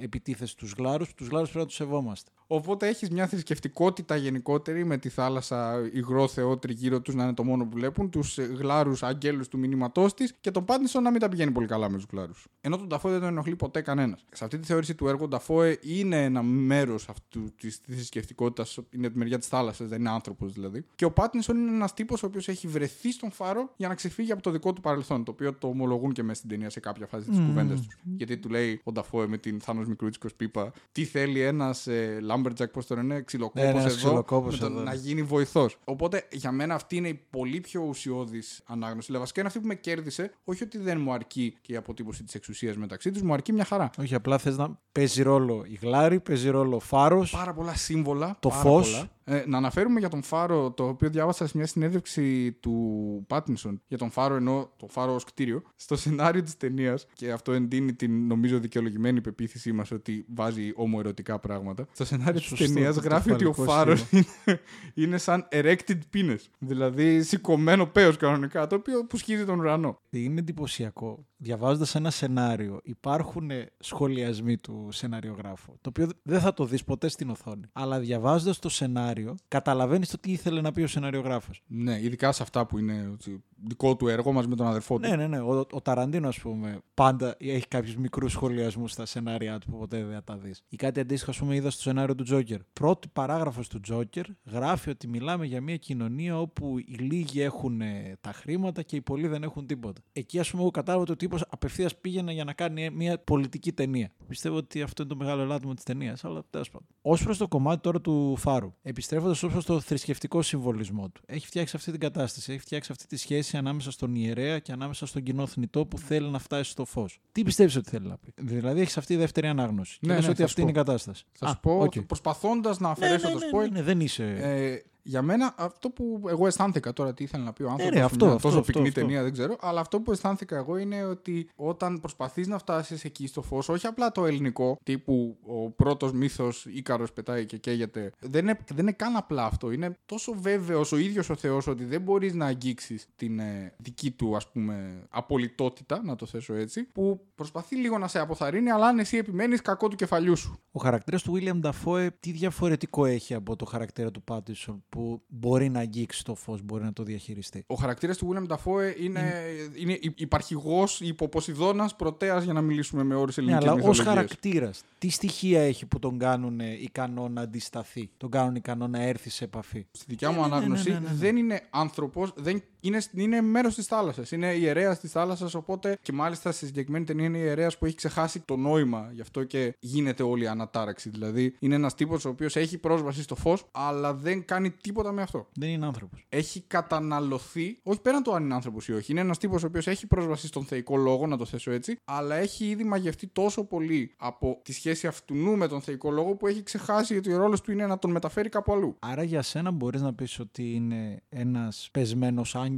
[0.00, 2.30] επιτίθεσαι στου Γλάρους, τους Γλάρους πρέπει να τους σεβόμαστε.
[2.46, 7.44] Οπότε έχεις μια θρησκευτικότητα γενικότερη με τη θάλασσα υγρό Θεό τριγύρω τους να είναι το
[7.44, 11.28] μόνο που βλέπουν, τους γλάρους αγγέλους του μηνύματός της και τον Πάτινσον να μην τα
[11.28, 12.46] πηγαίνει πολύ καλά με τους γλάρους.
[12.60, 14.24] Ενώ τον Νταφόε δεν τον ενοχλεί ποτέ κανένας.
[14.32, 19.10] Σε αυτή τη θεώρηση του έργου, ο Νταφόε είναι ένα μέρος αυτού της θρησκευτικότητας, είναι
[19.10, 20.84] τη μεριά της θάλασσας, δεν είναι άνθρωπος δηλαδή.
[20.94, 24.32] Και ο Πάτινσον είναι ένας τύπος ο οποίος έχει βρεθεί στον φάρο για να ξεφύγει
[24.32, 27.06] από το δικό του παρελθόν, το οποίο το ομολογούν και μέσα στην ταινία σε κάποια
[27.06, 27.44] φάση της mm.
[27.46, 27.96] κουβέντας τους.
[28.16, 32.70] Γιατί του λέει ο Νταφόε με την Θάνος Μικρούτσικο πίπα, τι θέλει ένας ε, Lumberjack,
[32.72, 34.82] πώς το λένε, ξυλοκόπος Ναι, ένας εδώ, ξυλοκόπος με το εδώ.
[34.82, 35.76] να γίνει βοηθός.
[35.84, 39.06] Οπότε για μένα αυτή είναι η πολύ πιο ουσιώδης ανάγνωση.
[39.06, 42.24] Δηλαδή, βασικά είναι αυτή που με κέρδισε, όχι ότι δεν μου αρκεί και η αποτύπωση
[42.24, 43.90] της εξουσίας μεταξύ τους, μου αρκεί μια χαρά.
[43.98, 47.30] Όχι, απλά θες να παίζει ρόλο η Γλάρη, παίζει ρόλο ο Φάρος.
[47.30, 48.36] Πάρα πολλά σύμβολα.
[48.40, 48.90] Το πάρα φως.
[48.90, 49.08] πολλά.
[49.28, 53.98] Ε, να αναφέρουμε για τον Φάρο, το οποίο διάβασα σε μια συνέντευξη του Πάτινσον για
[53.98, 58.26] τον Φάρο, ενώ το Φάρο ως κτίριο, στο σενάριο της ταινίας, και αυτό εντείνει την
[58.26, 61.86] νομίζω δικαιολογημένη πεποίθησή μας ότι βάζει ομοερωτικά πράγματα.
[61.92, 64.60] Στο σενάριο της Σωστό, ταινίας το γράφει ότι ο κεφαλικό Φάρος είναι,
[64.94, 66.38] είναι σαν erected penis.
[66.58, 70.00] Δηλαδή σηκωμένο πέος κανονικά, το οποίο που σχίζει τον ουρανό.
[70.10, 71.26] Είναι εντυπωσιακό.
[71.38, 75.72] Διαβάζοντας ένα σενάριο, υπάρχουν ε, σχολιασμοί του σεναριογράφου.
[75.80, 77.64] Το οποίο δεν θα το δεις ποτέ στην οθόνη.
[77.72, 79.14] Αλλά διαβάζοντας το σενάριο,
[79.48, 81.50] καταλαβαίνεις το τι ήθελε να πει ο σεναριογράφο.
[81.66, 85.08] Ναι, ειδικά σε αυτά που είναι έτσι, δικό του έργο μαζί με τον αδερφό του.
[85.08, 85.40] Ναι, ναι, ναι.
[85.40, 90.04] Ο, ο Ταραντίνο, ας πούμε, πάντα έχει κάποιους μικρούς σχολιασμούς στα σενάρια του που ποτέ
[90.04, 90.62] δεν θα τα δεις.
[90.68, 92.58] Ή κάτι αντίστοιχο, ας πούμε, είδα στο σενάριο του Τζόκερ.
[92.72, 98.16] Πρώτη παράγραφος του Τζόκερ γράφει ότι μιλάμε για μια κοινωνία όπου οι λίγοι έχουν ε,
[98.20, 100.00] τα χρήματα και οι πολλοί δεν έχουν τίποτα.
[100.12, 103.72] Εκεί, ας πούμε, εγώ κατάλαβα ότι ο τύπος απευθείας πήγαινε για να κάνει μια πολιτική
[103.72, 104.10] ταινία.
[104.28, 106.86] Πιστεύω ότι αυτό είναι το μεγάλο ελάττωμα της ταινίας, αλλά τέλος πάντων.
[107.02, 108.74] Ως προς το κομμάτι τώρα του Φάρου,
[109.06, 112.52] επιστρέφοντας ως προς το θρησκευτικό συμβολισμό του, έχει φτιάξει αυτή την κατάσταση.
[112.52, 116.28] Έχει φτιάξει αυτή τη σχέση ανάμεσα στον ιερέα και ανάμεσα στον κοινό θνητό που θέλει
[116.30, 117.20] να φτάσει στο φως.
[117.32, 119.98] Τι πιστεύεις ότι θέλει να πει; Δηλαδή, έχεις αυτή η δεύτερη ανάγνωση.
[120.00, 120.78] Ναι, και λες ναι, ότι θα αυτή σου είναι η πω.
[120.84, 121.24] κατάσταση.
[121.32, 122.00] Θα Α, σου πω, οκ.
[122.00, 124.24] προσπαθώντας να αφαιρέσω Ναι, το ναι, spoil, ναι, ναι, δεν είσαι.
[124.38, 127.94] Ε, για μένα αυτό που εγώ αισθάνθηκα τώρα, τι ήθελε να πει ο άνθρωπο.
[127.94, 129.00] ρε, αυτό, αυτό, τόσο αυτό, πυκνή αυτό.
[129.00, 129.56] ταινία δεν ξέρω.
[129.60, 133.86] Αλλά αυτό που αισθάνθηκα εγώ είναι ότι όταν προσπαθείς να φτάσεις εκεί στο φως, όχι
[133.86, 138.12] απλά το ελληνικό, τύπου ο πρώτος μύθος Ίκαρος πετάει και καίγεται.
[138.20, 139.70] Δεν είναι, δεν είναι καν απλά αυτό.
[139.70, 144.10] Είναι τόσο βέβαιος ο ίδιος ο Θεός ότι δεν μπορείς να αγγίξεις την ε, δική
[144.10, 148.86] του ας πούμε απολυτότητα, να το θέσω έτσι, που προσπαθεί λίγο να σε αποθαρρύνει, αλλά
[148.86, 150.60] αν εσύ επιμένεις κακό του κεφαλιού σου.
[150.72, 155.68] Ο χαρακτήρας του William Dafoe τι διαφορετικό έχει από το χαρακτήρα του Pattinson, που μπορεί
[155.68, 157.64] να αγγίξει το φως, μπορεί να το διαχειριστεί.
[157.66, 159.34] Ο χαρακτήρας του William Dafoe είναι,
[159.74, 164.14] είναι υπαρχηγός υποποσειδώνας πρωτέας για να μιλήσουμε με όρους Ναι, ελληνικής αλλά ως μυθολογίας.
[164.14, 169.02] χαρακτήρας, τι στοιχεία έχει που τον κάνουν ε, ικανό να αντισταθεί, τον κάνουν ικανό να
[169.02, 171.14] έρθει σε επαφή; Στη δικιά μου Ναι, ναι, ναι, ανάγνωση ναι, ναι, ναι.
[171.14, 174.30] δεν είναι άνθρωπος, δεν είναι, είναι μέρος της θάλασσας.
[174.30, 175.54] Είναι ιερέα της θάλασσας.
[175.54, 179.10] Οπότε και μάλιστα στη συγκεκριμένη ταινία είναι ιερέας που έχει ξεχάσει το νόημα.
[179.12, 181.08] Γι' αυτό και γίνεται όλη η ανατάραξη.
[181.10, 185.22] Δηλαδή είναι ένας τύπος ο οποίος έχει πρόσβαση στο φως, αλλά δεν κάνει τίποτα με
[185.22, 185.46] αυτό.
[185.54, 186.26] Δεν είναι άνθρωπος.
[186.28, 189.12] Έχει καταναλωθεί, όχι πέραν το αν είναι άνθρωπος ή όχι.
[189.12, 192.34] Είναι ένας τύπος ο οποίος έχει πρόσβαση στον θεϊκό λόγο, να το θέσω έτσι, αλλά
[192.34, 196.62] έχει ήδη μαγευτεί τόσο πολύ από τη σχέση αυτού με τον θεϊκό λόγο που έχει
[196.62, 198.96] ξεχάσει ότι ο ρόλος του είναι να τον μεταφέρει κάπου αλλού.
[198.98, 202.75] Άρα για σένα μπορείς να πεις ότι είναι ένας πεσμένος άγγελος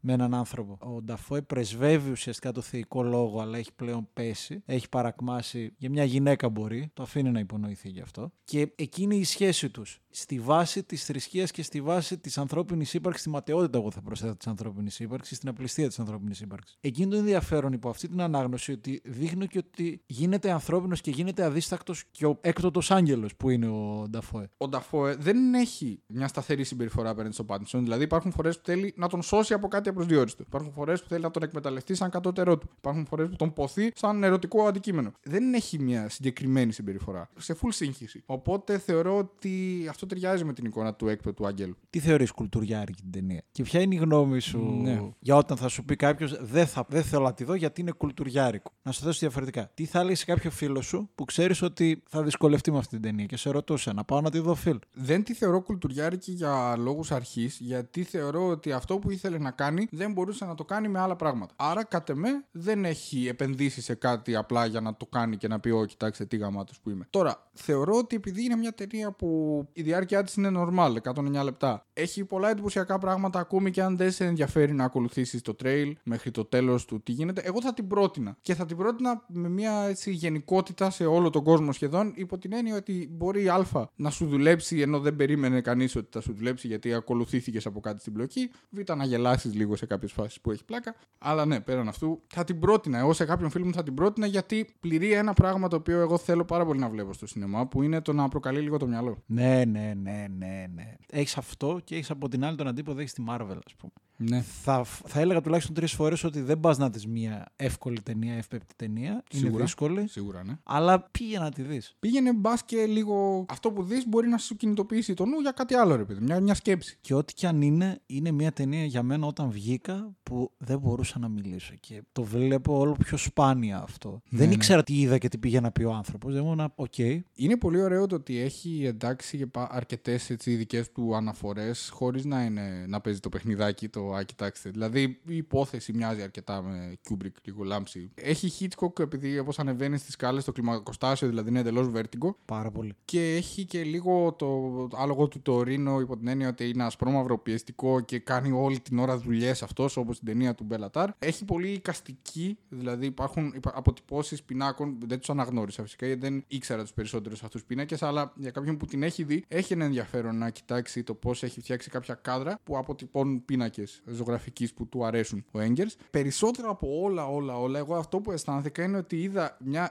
[0.00, 0.78] με έναν άνθρωπο.
[0.96, 4.62] Ο Νταφόε πρεσβεύει ουσιαστικά το θεϊκό λόγο, αλλά έχει πλέον πέσει.
[4.66, 6.90] Έχει παρακμάσει για μια γυναίκα μπορεί.
[6.94, 8.32] Το αφήνει να υπονοηθεί γι' αυτό.
[8.44, 10.00] Και εκείνη η σχέση τους.
[10.18, 14.36] Στη βάση της θρησκείας και στη βάση της ανθρώπινης ύπαρξης, τη ματαιότητα, εγώ θα προσθέτω
[14.36, 16.76] της ανθρώπινης ύπαρξης, στην απληστία της ανθρώπινης ύπαρξης.
[16.80, 21.44] Εκείνο το ενδιαφέρον υπό αυτή την ανάγνωση ότι δείχνει και ότι γίνεται ανθρώπινος και γίνεται
[21.44, 24.50] αδίστακτος και ο έκτοτος άγγελος που είναι ο Νταφόε.
[24.56, 27.82] ο Νταφόε δεν έχει μια σταθερή συμπεριφορά απέναντι στον Πάτινσον.
[27.82, 30.42] Δηλαδή υπάρχουν φορές που θέλει να τον σώσει από κάτι απροσδιόριστο.
[30.46, 32.70] Υπάρχουν φορές που θέλει να τον εκμεταλλευτεί σαν κατώτερό του.
[32.78, 35.12] Υπάρχουν φορές που τον ποθεί σαν ερωτικό αντικείμενο.
[35.22, 37.28] Δεν έχει μια συγκεκριμένη συμπεριφορά.
[37.38, 38.22] Σε full σύγχυση.
[38.26, 41.76] Οπότε θεωρώ ότι αυτό ταιριάζει με την εικόνα του έκπτωτου Αγγέλου.
[41.90, 45.02] Τι θεωρείς κουλτουριάρικη την ταινία; Και ποια είναι η γνώμη σου Ναι.
[45.18, 47.92] για όταν θα σου πει κάποιος δεν, θα, δεν θέλω να τη δω γιατί είναι
[47.92, 48.72] κουλτουριάρικο.
[48.82, 49.70] Να σου θέσω διαφορετικά.
[49.74, 53.02] Τι θα λέει σε κάποιο φίλο σου που ξέρεις ότι θα δυσκολευτεί με αυτή την
[53.02, 54.78] ταινία; Και σε ρωτούσε να πάω να τη δω φίλ.
[54.92, 59.86] Δεν τη θεωρώ κουλτουριάρικη για λόγους αρχής, γιατί θεωρώ ότι αυτό που ήθελε να κάνει
[59.90, 61.54] δεν μπορούσε να το κάνει με άλλα πράγματα.
[61.56, 65.60] Άρα, κατ' εμέ, δεν έχει επενδύσει σε κάτι απλά για να το κάνει και να
[65.60, 67.06] πει: Ω, κοιτάξτε τι γαμάτος που είμαι.
[67.10, 71.86] Τώρα, θεωρώ ότι επειδή είναι μια ταινία που η διάρκεια της είναι normal, 109 λεπτά,
[71.92, 76.30] έχει πολλά εντυπωσιακά πράγματα ακόμη και αν δεν σε ενδιαφέρει να ακολουθήσεις το trail μέχρι
[76.30, 77.40] το τέλος του τι γίνεται.
[77.44, 78.36] Εγώ θα την πρότεινα.
[78.40, 82.52] Και θα την πρότεινα με μια έτσι, γενικότητα σε όλο τον κόσμο σχεδόν, υπό την
[82.52, 83.64] έννοια ότι μπορεί η Α
[83.96, 88.00] να σου δουλέψει ενώ δεν περίμενε κανείς ότι θα σου δουλέψει γιατί ακολουθήθηκες από κάτι
[88.00, 88.50] στην πλοκή.
[88.70, 90.94] Β να γελάσεις λίγο σε κάποιες φάσεις που έχει πλάκα.
[91.18, 92.98] Αλλά ναι, πέραν αυτού θα την πρότεινα.
[92.98, 96.18] Εγώ σε κάποιον φίλο μου θα την πρότεινα γιατί πληρεί ένα πράγμα το οποίο εγώ
[96.18, 99.22] θέλω πάρα πολύ να βλέπω στο σινεμά που είναι το να προκαλεί λίγο το μυαλό.
[99.26, 100.94] Ναι, ναι, ναι, ναι, ναι.
[101.10, 103.92] Έχεις αυτό και έχεις από την άλλη τον αντίποδο έχεις τη Marvel, ας πούμε.
[104.16, 104.40] Ναι.
[104.62, 108.74] Θα, θα έλεγα τουλάχιστον τρεις φορές ότι δεν πας να δεις μια εύκολη ταινία, εύπεπτη
[108.76, 109.10] ταινία.
[109.10, 109.64] Είναι Σίγουρα.
[109.64, 110.08] δύσκολη.
[110.08, 110.58] Σίγουρα, ναι.
[110.62, 111.96] Αλλά πήγε να τη δεις.
[111.98, 113.44] Πήγαινε μπας και λίγο.
[113.48, 116.24] Αυτό που δεις μπορεί να σου κινητοποιήσει το νου για κάτι άλλο, ρε παιδί.
[116.24, 116.98] Μια, μια σκέψη.
[117.00, 121.18] Και ό,τι κι αν είναι, είναι μια ταινία για μένα όταν βγήκα που δεν μπορούσα
[121.18, 121.74] να μιλήσω.
[121.80, 124.22] Και το βλέπω όλο πιο σπάνια αυτό.
[124.28, 124.54] δεν ναι.
[124.54, 126.32] ήξερα τι είδα και τι πήγε να πει ο άνθρωπος.
[126.32, 126.98] Δεν ήμουν, οκ.
[127.34, 133.00] Είναι πολύ ωραίο το ότι έχει εντάξει αρκετές δικές του αναφορές χωρίς να, είναι, να
[133.00, 134.70] παίζει το παιχνιδάκι το Α, κοιτάξτε.
[134.70, 138.10] Δηλαδή η υπόθεση μοιάζει αρκετά με Kubrick, λίγο λάμψη.
[138.14, 142.34] Έχει Hitchcock επειδή όπως ανεβαίνει στις σκάλες το κλιμακοστάσιο, δηλαδή είναι εντελώς Vertigo.
[142.44, 142.94] Πάρα πολύ.
[143.04, 148.00] Και έχει και λίγο Το άλογο του Τορίνο υπό την έννοια ότι είναι ασπρόμαυρο πιεστικό
[148.00, 151.10] και κάνει όλη την ώρα δουλειές αυτός, όπως στην ταινία του Μπέλατάρ.
[151.18, 156.92] Έχει πολύ εικαστική, δηλαδή υπάρχουν αποτυπώσεις πινάκων, δεν τους αναγνώρισα φυσικά γιατί δεν ήξερα τους
[156.92, 161.02] περισσότερους αυτούς πίνακες, αλλά για κάποιον που την έχει δει, έχει ένα ενδιαφέρον να κοιτάξει
[161.02, 165.96] το πώς έχει φτιάξει κάποια κάδρα που αποτυπώνουν πίνακες ζωγραφικής που του αρέσουν ο Έγκερς.
[166.10, 169.90] Περισσότερο από όλα, όλα, όλα, εγώ αυτό που αισθάνθηκα είναι ότι είδα μια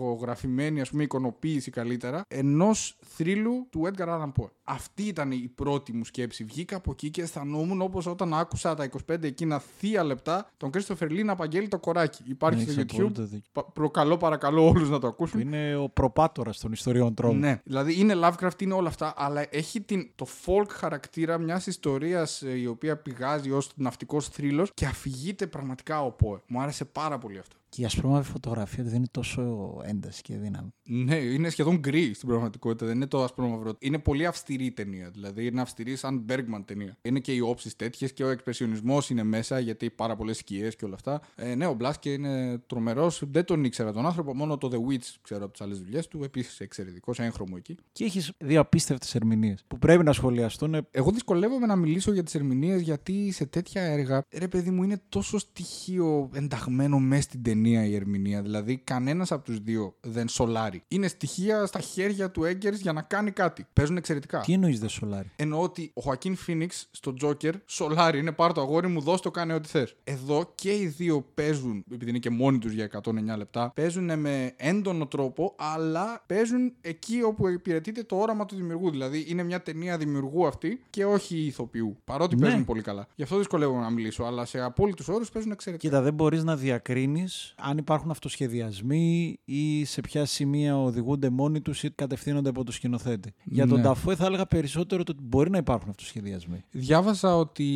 [0.00, 4.48] εικονογραφημένη, ας πούμε, εικονοποίηση καλύτερα ενός θρύλου του Edgar Allan Poe.
[4.68, 6.44] Αυτή ήταν η πρώτη μου σκέψη.
[6.44, 11.04] Βγήκα από εκεί και αισθανόμουν όπως όταν άκουσα τα 25 εκείνα θεία λεπτά τον Christopher
[11.10, 12.22] Lee να απαγγέλει το κοράκι.
[12.26, 12.94] Υπάρχει Έχεις στο YouTube.
[12.94, 13.50] απόλυτο δίκιο.
[13.52, 15.40] Πα- Προκαλώ παρακαλώ όλους να το Που ακούσουν.
[15.40, 17.38] είναι ο προπάτορας των ιστοριών τρόμου.
[17.38, 22.42] Ναι, δηλαδή είναι Lovecraft, είναι όλα αυτά, αλλά έχει την, το folk χαρακτήρα μιας ιστορίας
[22.62, 26.40] η οποία πηγάζει ως ναυτικός θρύλος και αφηγείται πραγματικά ο Poe.
[26.46, 27.56] Μου άρεσε πάρα πολύ αυτό.
[27.68, 30.74] Και η ασπρόμαυρη φωτογραφία δεν είναι τόσο ένταση και δύναμη.
[30.82, 32.86] Ναι, είναι σχεδόν γκρι στην πραγματικότητα.
[32.86, 33.76] Δεν είναι το ασπρόμαυρο.
[33.78, 35.10] Είναι πολύ αυστηρή η ταινία.
[35.10, 36.96] Δηλαδή είναι αυστηρή σαν Bergman ταινία.
[37.02, 40.84] Είναι και οι όψεις τέτοιες και ο εξπρεσιονισμός είναι μέσα γιατί πάρα πολλές σκιές και
[40.84, 41.20] όλα αυτά.
[41.36, 43.22] Ε, ναι, ο Μπλάσκε είναι τρομερός.
[43.30, 44.34] Δεν τον ήξερα τον άνθρωπο.
[44.34, 46.24] Μόνο το The Witch ξέρω από τις άλλες δουλειές του.
[46.24, 47.76] Επίσης εξαιρετικός, έγχρωμο εκεί.
[47.92, 50.86] Και έχεις δύο απίστευτες ερμηνείες που πρέπει να σχολιαστούν.
[50.90, 55.00] Εγώ δυσκολεύομαι να μιλήσω για τις ερμηνείες γιατί σε τέτοια έργα, ρε παιδί μου, είναι
[55.08, 58.42] τόσο στοιχείο ενταγμένο μέσα στην ταινία ταινία η ερμηνεία.
[58.42, 60.82] Δηλαδή, κανένας από τους δύο δεν σολάρει.
[60.88, 63.66] Είναι στοιχεία στα χέρια του Έγκερς για να κάνει κάτι.
[63.72, 64.40] Παίζουν εξαιρετικά.
[64.40, 65.30] Τι εννοείς δε σολάρι.
[65.36, 69.30] Εννοώ ότι ο Χωακίν Φίνιξ στο Τζόκερ σολάρι είναι πάρ το αγόρι μου, δώσ' το
[69.30, 69.96] κάνε ό,τι θες.
[70.04, 74.52] Εδώ και οι δύο παίζουν, επειδή είναι και μόνοι τους για 109 λεπτά, παίζουν με
[74.56, 78.90] έντονο τρόπο, αλλά παίζουν εκεί όπου υπηρετείται το όραμα του δημιουργού.
[78.90, 81.96] Δηλαδή είναι μια ταινία δημιουργού αυτή και όχι ηθοποιού.
[82.04, 82.40] Παρότι Ναι.
[82.42, 83.06] παίζουν πολύ καλά.
[83.14, 85.88] Γι' αυτό δυσκολεύομαι να μιλήσω, αλλά σε απόλυτους όρους παίζουν εξαιρετικά.
[85.88, 91.82] Κοίτα, δεν μπορείς να διακρίνεις αν υπάρχουν αυτοσχεδιασμοί ή σε ποια σημεία οδηγούνται μόνοι τους
[91.82, 93.34] ή κατευθύνονται από το σκηνοθέτη.
[93.44, 93.82] Για τον Ναι.
[93.84, 96.64] Ταφόε θα έλεγα περισσότερο το ότι μπορεί να υπάρχουν αυτοσχεδιασμοί.
[96.70, 97.66] Διάβασα ότι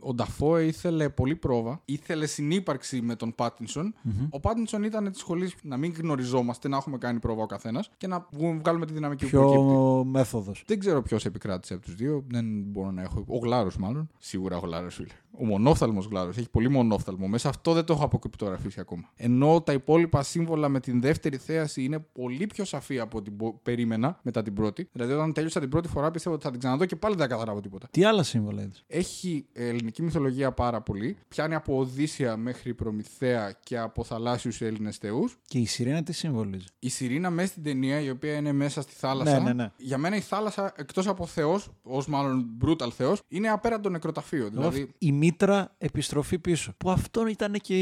[0.00, 3.94] ο Νταφόε ήθελε πολύ πρόβα, ήθελε συνύπαρξη με τον πατινσον
[4.30, 8.06] Ο Πάτινσον ήταν της σχολής να μην γνωριζόμαστε, να έχουμε κάνει πρόβα ο καθένας και
[8.06, 9.64] να βγούμε- βγάλουμε τη δυναμική που προκύπτει.
[9.64, 10.62] Πιο μέθοδος.
[10.66, 12.24] Δεν ξέρω ποιος επικράτησε από τους δύο.
[12.28, 13.24] Δεν μπορώ να έχω.
[13.28, 14.08] Ο Γλάρος, μάλλον.
[14.18, 15.08] Σίγουρα ο Γλάρος, φίλε.
[15.38, 16.28] Ο μονόφθαλμος Γλάρο.
[16.28, 17.26] Έχει πολύ μονόφθαλμο.
[17.28, 19.10] Μέσα αυτό δεν το έχω αποκρυπτογραφήσει ακόμα.
[19.16, 23.52] Ενώ τα υπόλοιπα σύμβολα με την δεύτερη θέαση είναι πολύ πιο σαφή από ό,τι μπο-
[23.62, 24.88] περίμενα μετά την πρώτη.
[24.92, 27.34] Δηλαδή, όταν τέλειωσα την πρώτη φορά, πιστεύω ότι θα την ξαναδώ και πάλι δεν θα
[27.34, 27.88] καταλάβω τίποτα.
[27.90, 31.16] Τι άλλα σύμβολα είδες; Έχει ε, ελληνική μυθολογία πάρα πολύ.
[31.28, 35.38] Πιάνει από Οδύσσια μέχρι Προμηθέα και από θαλάσσιους Έλληνες θεούς.
[35.46, 36.64] Και η Σιρήνα τι συμβολίζει.
[36.78, 39.38] Η Σιρήνα μέσα στην ταινία, η οποία είναι μέσα στη θάλασσα.
[39.38, 39.70] Ναι, ναι, ναι.
[39.76, 44.48] Για μένα η θάλασσα, εκτός από Θεός, ως μάλλον brutal Θεός, είναι απέραντο νεκροταφείο.
[44.50, 46.74] Δηλαδή, Η μήτρα επιστροφή πίσω.
[46.76, 47.74] Που αυτό ήταν και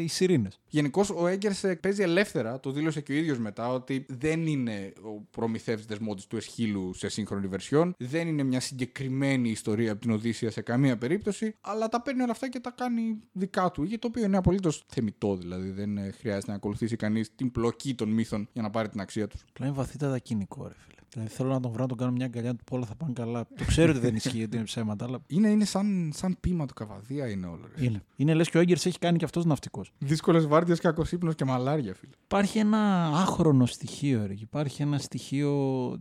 [0.00, 0.60] οι Σιρήνες.
[0.68, 5.20] γενικώς ο Έγκερς παίζει ελεύθερα, το δήλωσε και ο ίδιος μετά, ότι δεν είναι ο
[5.30, 7.94] προμηθεύτη δεσμό του Εσχύλου σε σύγχρονη βερσιόν.
[7.98, 12.32] Δεν είναι μια συγκεκριμένη ιστορία από την Οδύσσια σε καμία περίπτωση, αλλά τα παίρνει όλα
[12.32, 13.82] αυτά και τα κάνει δικά του.
[13.82, 15.70] Για το οποίο είναι απολύτως θεμητό, δηλαδή.
[15.70, 19.26] Δεν ε, χρειάζεται να ακολουθήσει κανείς την πλοκή των μύθων για να πάρει την αξία
[19.28, 19.44] τους.
[19.48, 20.93] Απλά είναι βαθύτατα κοινικό, ρε φίλε.
[21.14, 23.12] Δηλαδή θέλω να τον βρω να τον κάνω μια αγκαλιά του που όλα θα πάνε
[23.12, 23.46] καλά.
[23.56, 26.74] Το ξέρω ότι δεν ισχύει ότι είναι ψέματα, αλλά Είναι, είναι σαν, σαν πείμα του
[26.74, 27.60] καβαδία, είναι όλο.
[27.76, 27.84] Ρε.
[27.84, 28.02] είναι.
[28.16, 29.92] Είναι λες και ο Έγκερς έχει κάνει και αυτός ναυτικός.
[29.98, 32.12] Δύσκολες βάρδιες, κακό ύπνο και μαλάρια, φίλε.
[32.24, 34.34] Υπάρχει ένα άχρονο στοιχείο, ρε.
[34.38, 35.52] Υπάρχει ένα στοιχείο.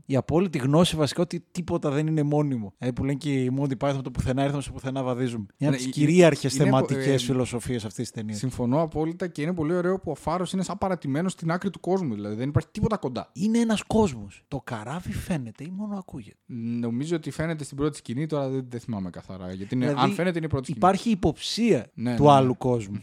[0.05, 2.73] Η απόλυτη γνώση βασικά ότι τίποτα δεν είναι μόνιμο.
[2.77, 5.45] Δηλαδή που λένε και οι Monty Python το πουθενά ήρθαμε στο πουθενά βαδίζουμε.
[5.57, 8.37] Είναι Ναι, από τι είναι- κυρίαρχες είναι- θεματικές ε, φιλοσοφίες αυτής της ταινίας.
[8.37, 11.79] Συμφωνώ απόλυτα και είναι πολύ ωραίο που ο Φάρος είναι σαν παρατημένο στην άκρη του
[11.79, 12.13] κόσμου.
[12.13, 13.29] Δηλαδή δεν υπάρχει τίποτα κοντά.
[13.33, 14.43] Είναι ένας κόσμος.
[14.47, 16.37] Το καράβι φαίνεται ή μόνο ακούγεται;
[16.79, 19.53] Νομίζω ότι φαίνεται στην πρώτη σκηνή, τώρα δεν, δεν θυμάμαι καθαρά.
[19.53, 20.79] Γιατί είναι, Δηλαδή, αν φαίνεται είναι η πρώτη σκηνή.
[20.79, 22.35] Υπάρχει υποψία Ναι, του ναι, ναι.
[22.35, 23.01] άλλου κόσμου.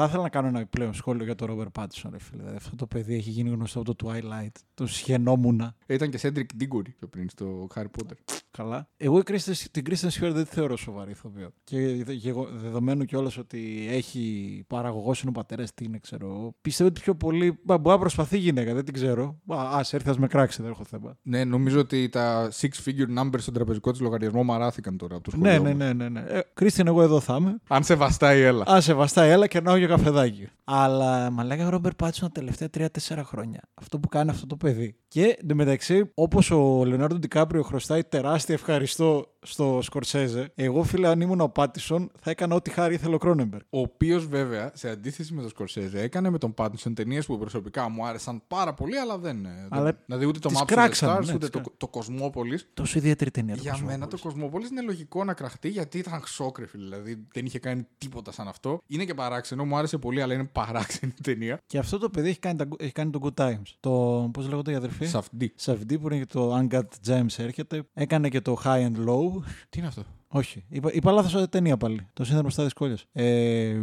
[0.00, 2.38] Θα ήθελα να κάνω ένα επιπλέον σχόλιο για τον Ρόμπερ Πάτισον, ρε φίλε.
[2.40, 4.52] Δηλαδή, αυτό το παιδί έχει γίνει γνωστό από το Twilight.
[4.74, 5.74] Το σχαινόμουνα.
[5.86, 8.14] Ήταν και Σέντρικ Ντίγκορη πιο πριν στο Harry Potter.
[8.50, 8.88] Καλά.
[8.96, 11.50] Εγώ η Kristen- την Kristen Stewart δεν τη θεωρώ σοβαρή ηθοποιό.
[11.64, 16.54] Και δε- γεγο- δεδομένου κιόλας ότι έχει παραγωγό είναι ο πατέρας, τι είναι, ξέρω εγώ.
[16.60, 17.58] Πιστεύω ότι πιο πολύ.
[17.64, 19.24] Μπα, Μπορεί να προσπαθεί η γυναίκα, δεν την ξέρω.
[19.46, 21.16] Α ας έρθει, ας με κράξει, δεν έχω θέμα.
[21.22, 25.36] Ναι, νομίζω ότι τα six figure numbers στον τραπεζικό της λογαριασμό μαράθηκαν τώρα από το
[25.36, 25.62] Ναι, σχολείο.
[25.74, 25.94] ναι, μας.
[25.96, 26.20] ναι, ναι.
[26.20, 26.26] ναι.
[26.28, 27.58] Ε, Κρίστιαν, εγώ εδώ θα είμαι.
[27.68, 28.64] Αν σε βαστάει, έλα.
[28.72, 30.48] Α σε βαστά, έλα και να για καφεδάκι.
[30.64, 33.60] Αλλά μα λέγα ο Ρόμπερ Πάτσον τα τελευταία 3-4 χρόνια.
[33.74, 34.96] Αυτό που κάνει αυτό το παιδί.
[35.08, 41.40] Και εντωμεταξύ, όπως ο Λεωνάρντο Ντικάπριο χρωστάει τεράστια ευχαριστώ στο Σκορσέζε, εγώ φίλε, αν ήμουν
[41.40, 43.60] ο Πάτισον, θα έκανα ό,τι χάρη ήθελε ο Κρόνεμπερ.
[43.60, 47.88] Ο οποίος βέβαια, σε αντίθεση με τον Σκορσέζε, έκανε με τον Πάτινσον ταινίες που προσωπικά
[47.88, 49.44] μου άρεσαν πάρα πολύ, αλλά δεν.
[49.44, 51.50] ε, Αλλά δεν δηλαδή ούτε το τις Maps of the κράξανε, Stars, ναι, ούτε τις
[51.50, 52.68] το, κρά- το Κοσμόπολης.
[52.74, 53.54] Τόσο ιδιαίτερη ταινία.
[53.54, 53.98] το Για Κοσμόπολης.
[54.00, 56.84] μένα το Κοσμόπολης είναι λογικό να κραχτεί γιατί ήταν ξόκρε, φίλε.
[56.84, 58.80] Δηλαδή δεν είχε κάνει τίποτα σαν αυτό.
[58.86, 61.60] Είναι και παράξενο, μου άρεσε πολύ, αλλά είναι παράξενη ταινία.
[61.66, 63.74] Και αυτό το παιδί έχει κάνει, τα, έχει κάνει το Good Times.
[63.80, 63.90] Το.
[64.32, 65.52] Πώς λέγονται οι αδερφοί; Σαφντή.
[65.56, 67.82] Σαφντή που είναι και το Uncut Gems έρχεται.
[67.94, 69.42] Έκανε και το High and Low.
[69.68, 70.64] Τι είναι αυτό; Όχι.
[70.68, 72.06] Είπα, είπα λάθος ταινία πάλι.
[72.12, 72.96] Το σύνδρομο στα δυσκόλια.
[73.12, 73.76] Ε,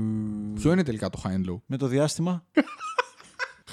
[0.54, 2.44] Ποιο είναι τελικά το high and low; με το διάστημα.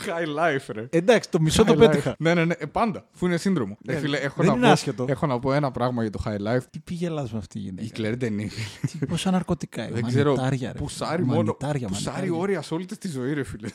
[0.07, 0.87] High life, ρε.
[0.91, 2.11] Εντάξει, το μισό το High πέτυχα.
[2.13, 2.17] life.
[2.19, 3.07] Ναι, ναι, ναι, ε, πάντα.
[3.15, 3.77] Αφού είναι σύνδρομο.
[3.87, 5.05] Ε, φίλε, έχω, δεν να είναι πω, άσχετο.
[5.09, 6.63] έχω να πω ένα πράγμα για το high life.
[6.71, 7.89] Τι πήγε λάθο με αυτή η Η γυναίκα.
[7.93, 8.51] Κλέρ Ντενί.
[8.99, 9.95] Τι- Πόσα ναρκωτικά είναι.
[9.95, 10.35] Δεν ξέρω.
[10.35, 10.79] Μανιτάρια, ρε.
[10.79, 11.35] Πουσάρει φίλε.
[11.35, 11.57] μόνο.
[11.61, 12.41] Μανιτάρια, Πουσάρει μανιτάρια.
[12.43, 13.69] όρια σε όλη της τη ζωή, ρε φίλε.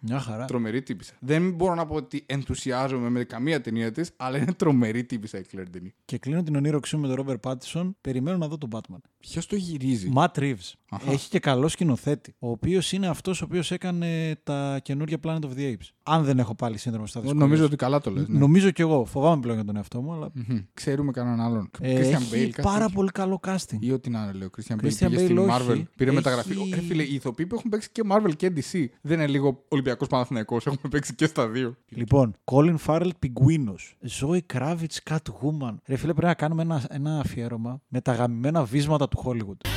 [0.00, 0.44] Μια χαρά.
[0.44, 1.12] τρομερή τύπησα.
[1.20, 5.42] Δεν μπορώ να πω ότι ενθουσιάζομαι με καμία ταινία της, αλλά είναι τρομερή τύπησα η
[5.42, 5.94] Κλέρ Ντενί.
[6.04, 7.96] Και κλείνω την ονείροξή μου με τον Ρόμπερ Πάτισον.
[8.00, 8.98] Περιμένω να δω τον Batman.
[9.18, 10.72] Ποιος το γυρίζει; Ματ Reeves.
[10.90, 11.10] Αχα.
[11.10, 12.34] Έχει και καλό σκηνοθέτη.
[12.38, 15.86] Ο οποίος είναι αυτός ο οποίος έκανε τα καινούργια Planet of the Apes.
[16.02, 17.46] Αν δεν έχω πάλι σύνδρομο στα δυσκολίες.
[17.48, 18.28] Νομίζω ότι καλά το λες.
[18.28, 18.38] Ναι.
[18.38, 19.04] Νομίζω κι εγώ.
[19.04, 20.30] Φοβάμαι πλέον για τον εαυτό μου, αλλά.
[20.32, 20.58] Μμμ.
[20.74, 21.70] Ξέρουμε κανέναν άλλον.
[21.80, 22.94] Ε, Christian έχει Bale, κάτι πάρα τέτοιο.
[22.94, 23.76] πολύ καλό casting.
[23.80, 24.48] Ή ό,τι να είναι, λέω.
[24.56, 25.48] Christian Bale Christian πήγε Bale στην όχι.
[25.50, 25.82] Marvel.
[25.96, 26.54] Πήρε Έχει- μεταγραφή.
[26.74, 30.08] Ρε φίλε, οι ηθοποιοί που έχουν παίξει και Marvel και DC δεν είναι λίγο Ολυμπιακός
[30.08, 30.66] Παναθηναϊκός.
[30.66, 31.76] Έχουμε παίξει και στα δύο.
[31.88, 33.74] Λοιπόν, Colin Farrell Πιγκουίνο.
[34.20, 35.74] Zoe Kravitz Catwoman.
[35.86, 39.68] Ρε φίλε, πρέπει να κάνουμε ένα, ένα αφιέρωμα με τα γαμημένα βίσματα του Hollywood.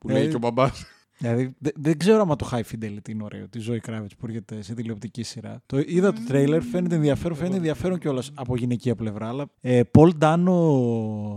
[0.00, 0.84] Που λέει Ε, και ο μπαμπάς.
[1.18, 4.62] Δηλαδή, δε- δεν ξέρω άμα το high fidelity είναι ωραίο, τη ζωή Κράβιτ που έρχεται
[4.62, 5.62] σε τηλεοπτική σειρά.
[5.66, 9.28] Το είδα το τρέιλερ, φαίνεται ενδιαφέρον, φαίνεται ενδιαφέρον κιόλας από γυναικεία πλευρά.
[9.28, 10.56] Αλλά ε, Paul Dano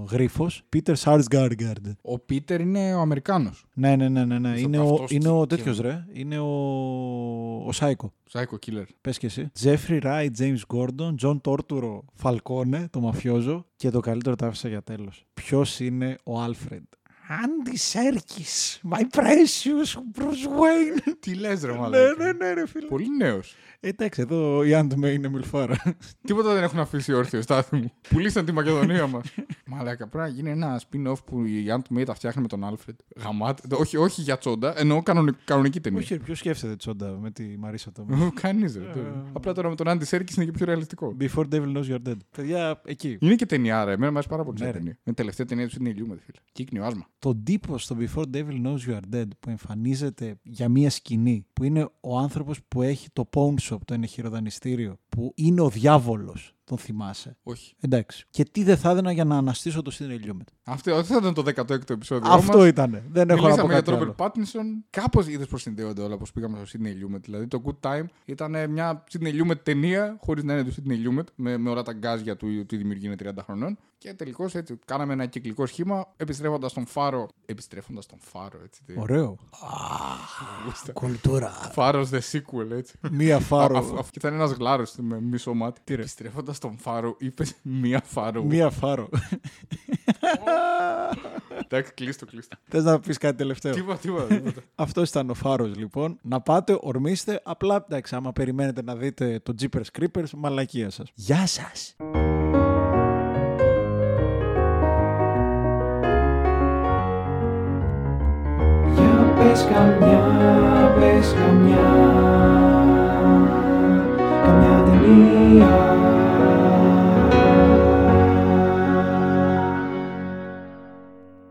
[0.09, 1.91] γρίφος, Peter Sarsgaard.
[2.01, 3.65] Ο Πίτερ είναι ο Αμερικάνος.
[3.73, 4.39] Ναι, ναι, ναι, ναι.
[4.39, 4.57] ναι.
[4.57, 6.05] Στο Είναι, ο, καυτός είναι και- ο και- τέτοιος ρε.
[6.13, 6.47] Είναι ο,
[7.65, 8.13] ο Σάικο.
[8.31, 8.83] Psycho Killer.
[9.01, 9.51] Πες και εσύ.
[9.63, 13.65] Jeffrey Wright, James Gordon, John Torturo, Falcone, το μαφιόζο.
[13.75, 15.25] Και το καλύτερο το άφησα για τέλος.
[15.33, 16.81] Ποιος είναι ο Alfred;
[17.29, 21.13] Andy Serkis, my precious Bruce Wayne.
[21.19, 22.15] Τι λες, ρε ναι, μαλάκα.
[22.23, 22.85] ναι, ναι, ρε φίλε.
[22.87, 23.55] Πολύ νέος.
[23.81, 25.75] Εντάξει, εδώ η Ant May είναι μιλφάρα.
[26.27, 27.91] Τίποτα δεν έχουν αφήσει όρθιο, στάθη μου.
[28.09, 29.25] Πουλήσαν τη Μακεδονία μας.
[29.71, 32.95] Μαλάκα, πρέπει να γίνει ένα spin-off που η Aunt May τα φτιάχνει με τον Alfred.
[33.23, 33.75] Γαμάτε.
[33.75, 35.99] Όχι, όχι για τσόντα, εννοώ κανονι- κανονική ταινία.
[35.99, 38.05] Όχι, ποιος σκέφτεται τσόντα με τη Μαρίσα το.
[38.41, 38.83] Κανείς δεν.
[39.33, 41.15] Απλά τώρα με τον Άντι Σέρκη είναι και πιο ρεαλιστικό.
[41.19, 42.17] Before Devil Knows You're Dead.
[42.37, 43.17] Παιδιά, εκεί.
[43.21, 43.91] Είναι και ταινία, ρε.
[43.91, 44.77] Εμένα μου αρέσει πάρα πολύ Ναι, η ρε.
[44.77, 44.91] ταινία.
[44.91, 46.39] Είναι η τελευταία ταινία του Sidney Lumet, φίλε.
[46.51, 47.07] Κύκνιο άσμα.
[47.19, 51.63] Τον τύπο στο Before Devil Knows You Are Dead που εμφανίζεται για μία σκηνή που
[51.63, 56.77] είναι ο άνθρωπος που έχει το pawn shop, το ενεχειροδανιστήριο που είναι ο διάβολος, τον
[56.77, 57.38] θυμάσαι.
[57.43, 57.75] Όχι.
[57.79, 58.25] Εντάξει.
[58.29, 60.47] Και τι δεν θα έδινα για να αναστήσω το Sidney Lumet.
[60.63, 61.43] Αυτό αυτό θα ήταν το
[61.75, 62.32] 16ο επεισόδιο.
[62.32, 62.67] Αυτό μας.
[62.67, 63.03] ήτανε.
[63.12, 64.03] Δεν έχω να πω Μιλήσαμε για κάτι τον άλλο.
[64.03, 64.86] Ρόμπερτ Πάτινσον.
[64.89, 67.19] Κάπως είδες πώς συνδέονται όλα όπως πήγαμε στο Sidney Lumet.
[67.21, 71.23] Δηλαδή το Good Time ήταν μια Sidney Lumet ταινία χωρίς να είναι του Sidney Lumet
[71.36, 73.77] με, με όλα τα γκάζια του ότι δημιουργεί είναι 30 χρονών.
[73.97, 77.27] Και τελικώς έτσι κάναμε ένα κυκλικό σχήμα επιστρέφοντας στον φάρο.
[77.45, 78.82] Επιστρέφοντας στον φάρο, έτσι.
[78.86, 79.38] τι- Ωραίο.
[80.65, 80.91] Γούστα.
[80.91, 81.49] Κουλτούρα.
[81.49, 82.93] Φάρος the sequel, έτσι.
[83.12, 83.77] Μία Α- φάρο.
[83.77, 85.82] αφ- αφ- Και ήταν ένας γλάρος με μισό μάτι.
[85.93, 88.43] Επιστρέφοντας στον φάρο, είπες μία φάρο.
[88.43, 89.09] Μία φάρο.
[91.71, 92.57] Εντάξει, κλείστο, κλείστο.
[92.67, 94.25] Θες να πεις κάτι τελευταίο; Τίποτα, τίποτα.
[94.25, 94.61] τίποτα.
[94.75, 96.19] Αυτός ήταν ο φάρος λοιπόν.
[96.21, 97.41] Να πάτε, ορμήστε.
[97.43, 101.11] Απλά, εντάξει, άμα περιμένετε να δείτε το Jeepers Creepers, μαλακία σας.
[101.13, 101.95] Γεια σας.
[108.95, 110.23] Για πες καμιά,
[110.99, 111.87] πες καμιά
[114.45, 116.18] Καμιά ταινία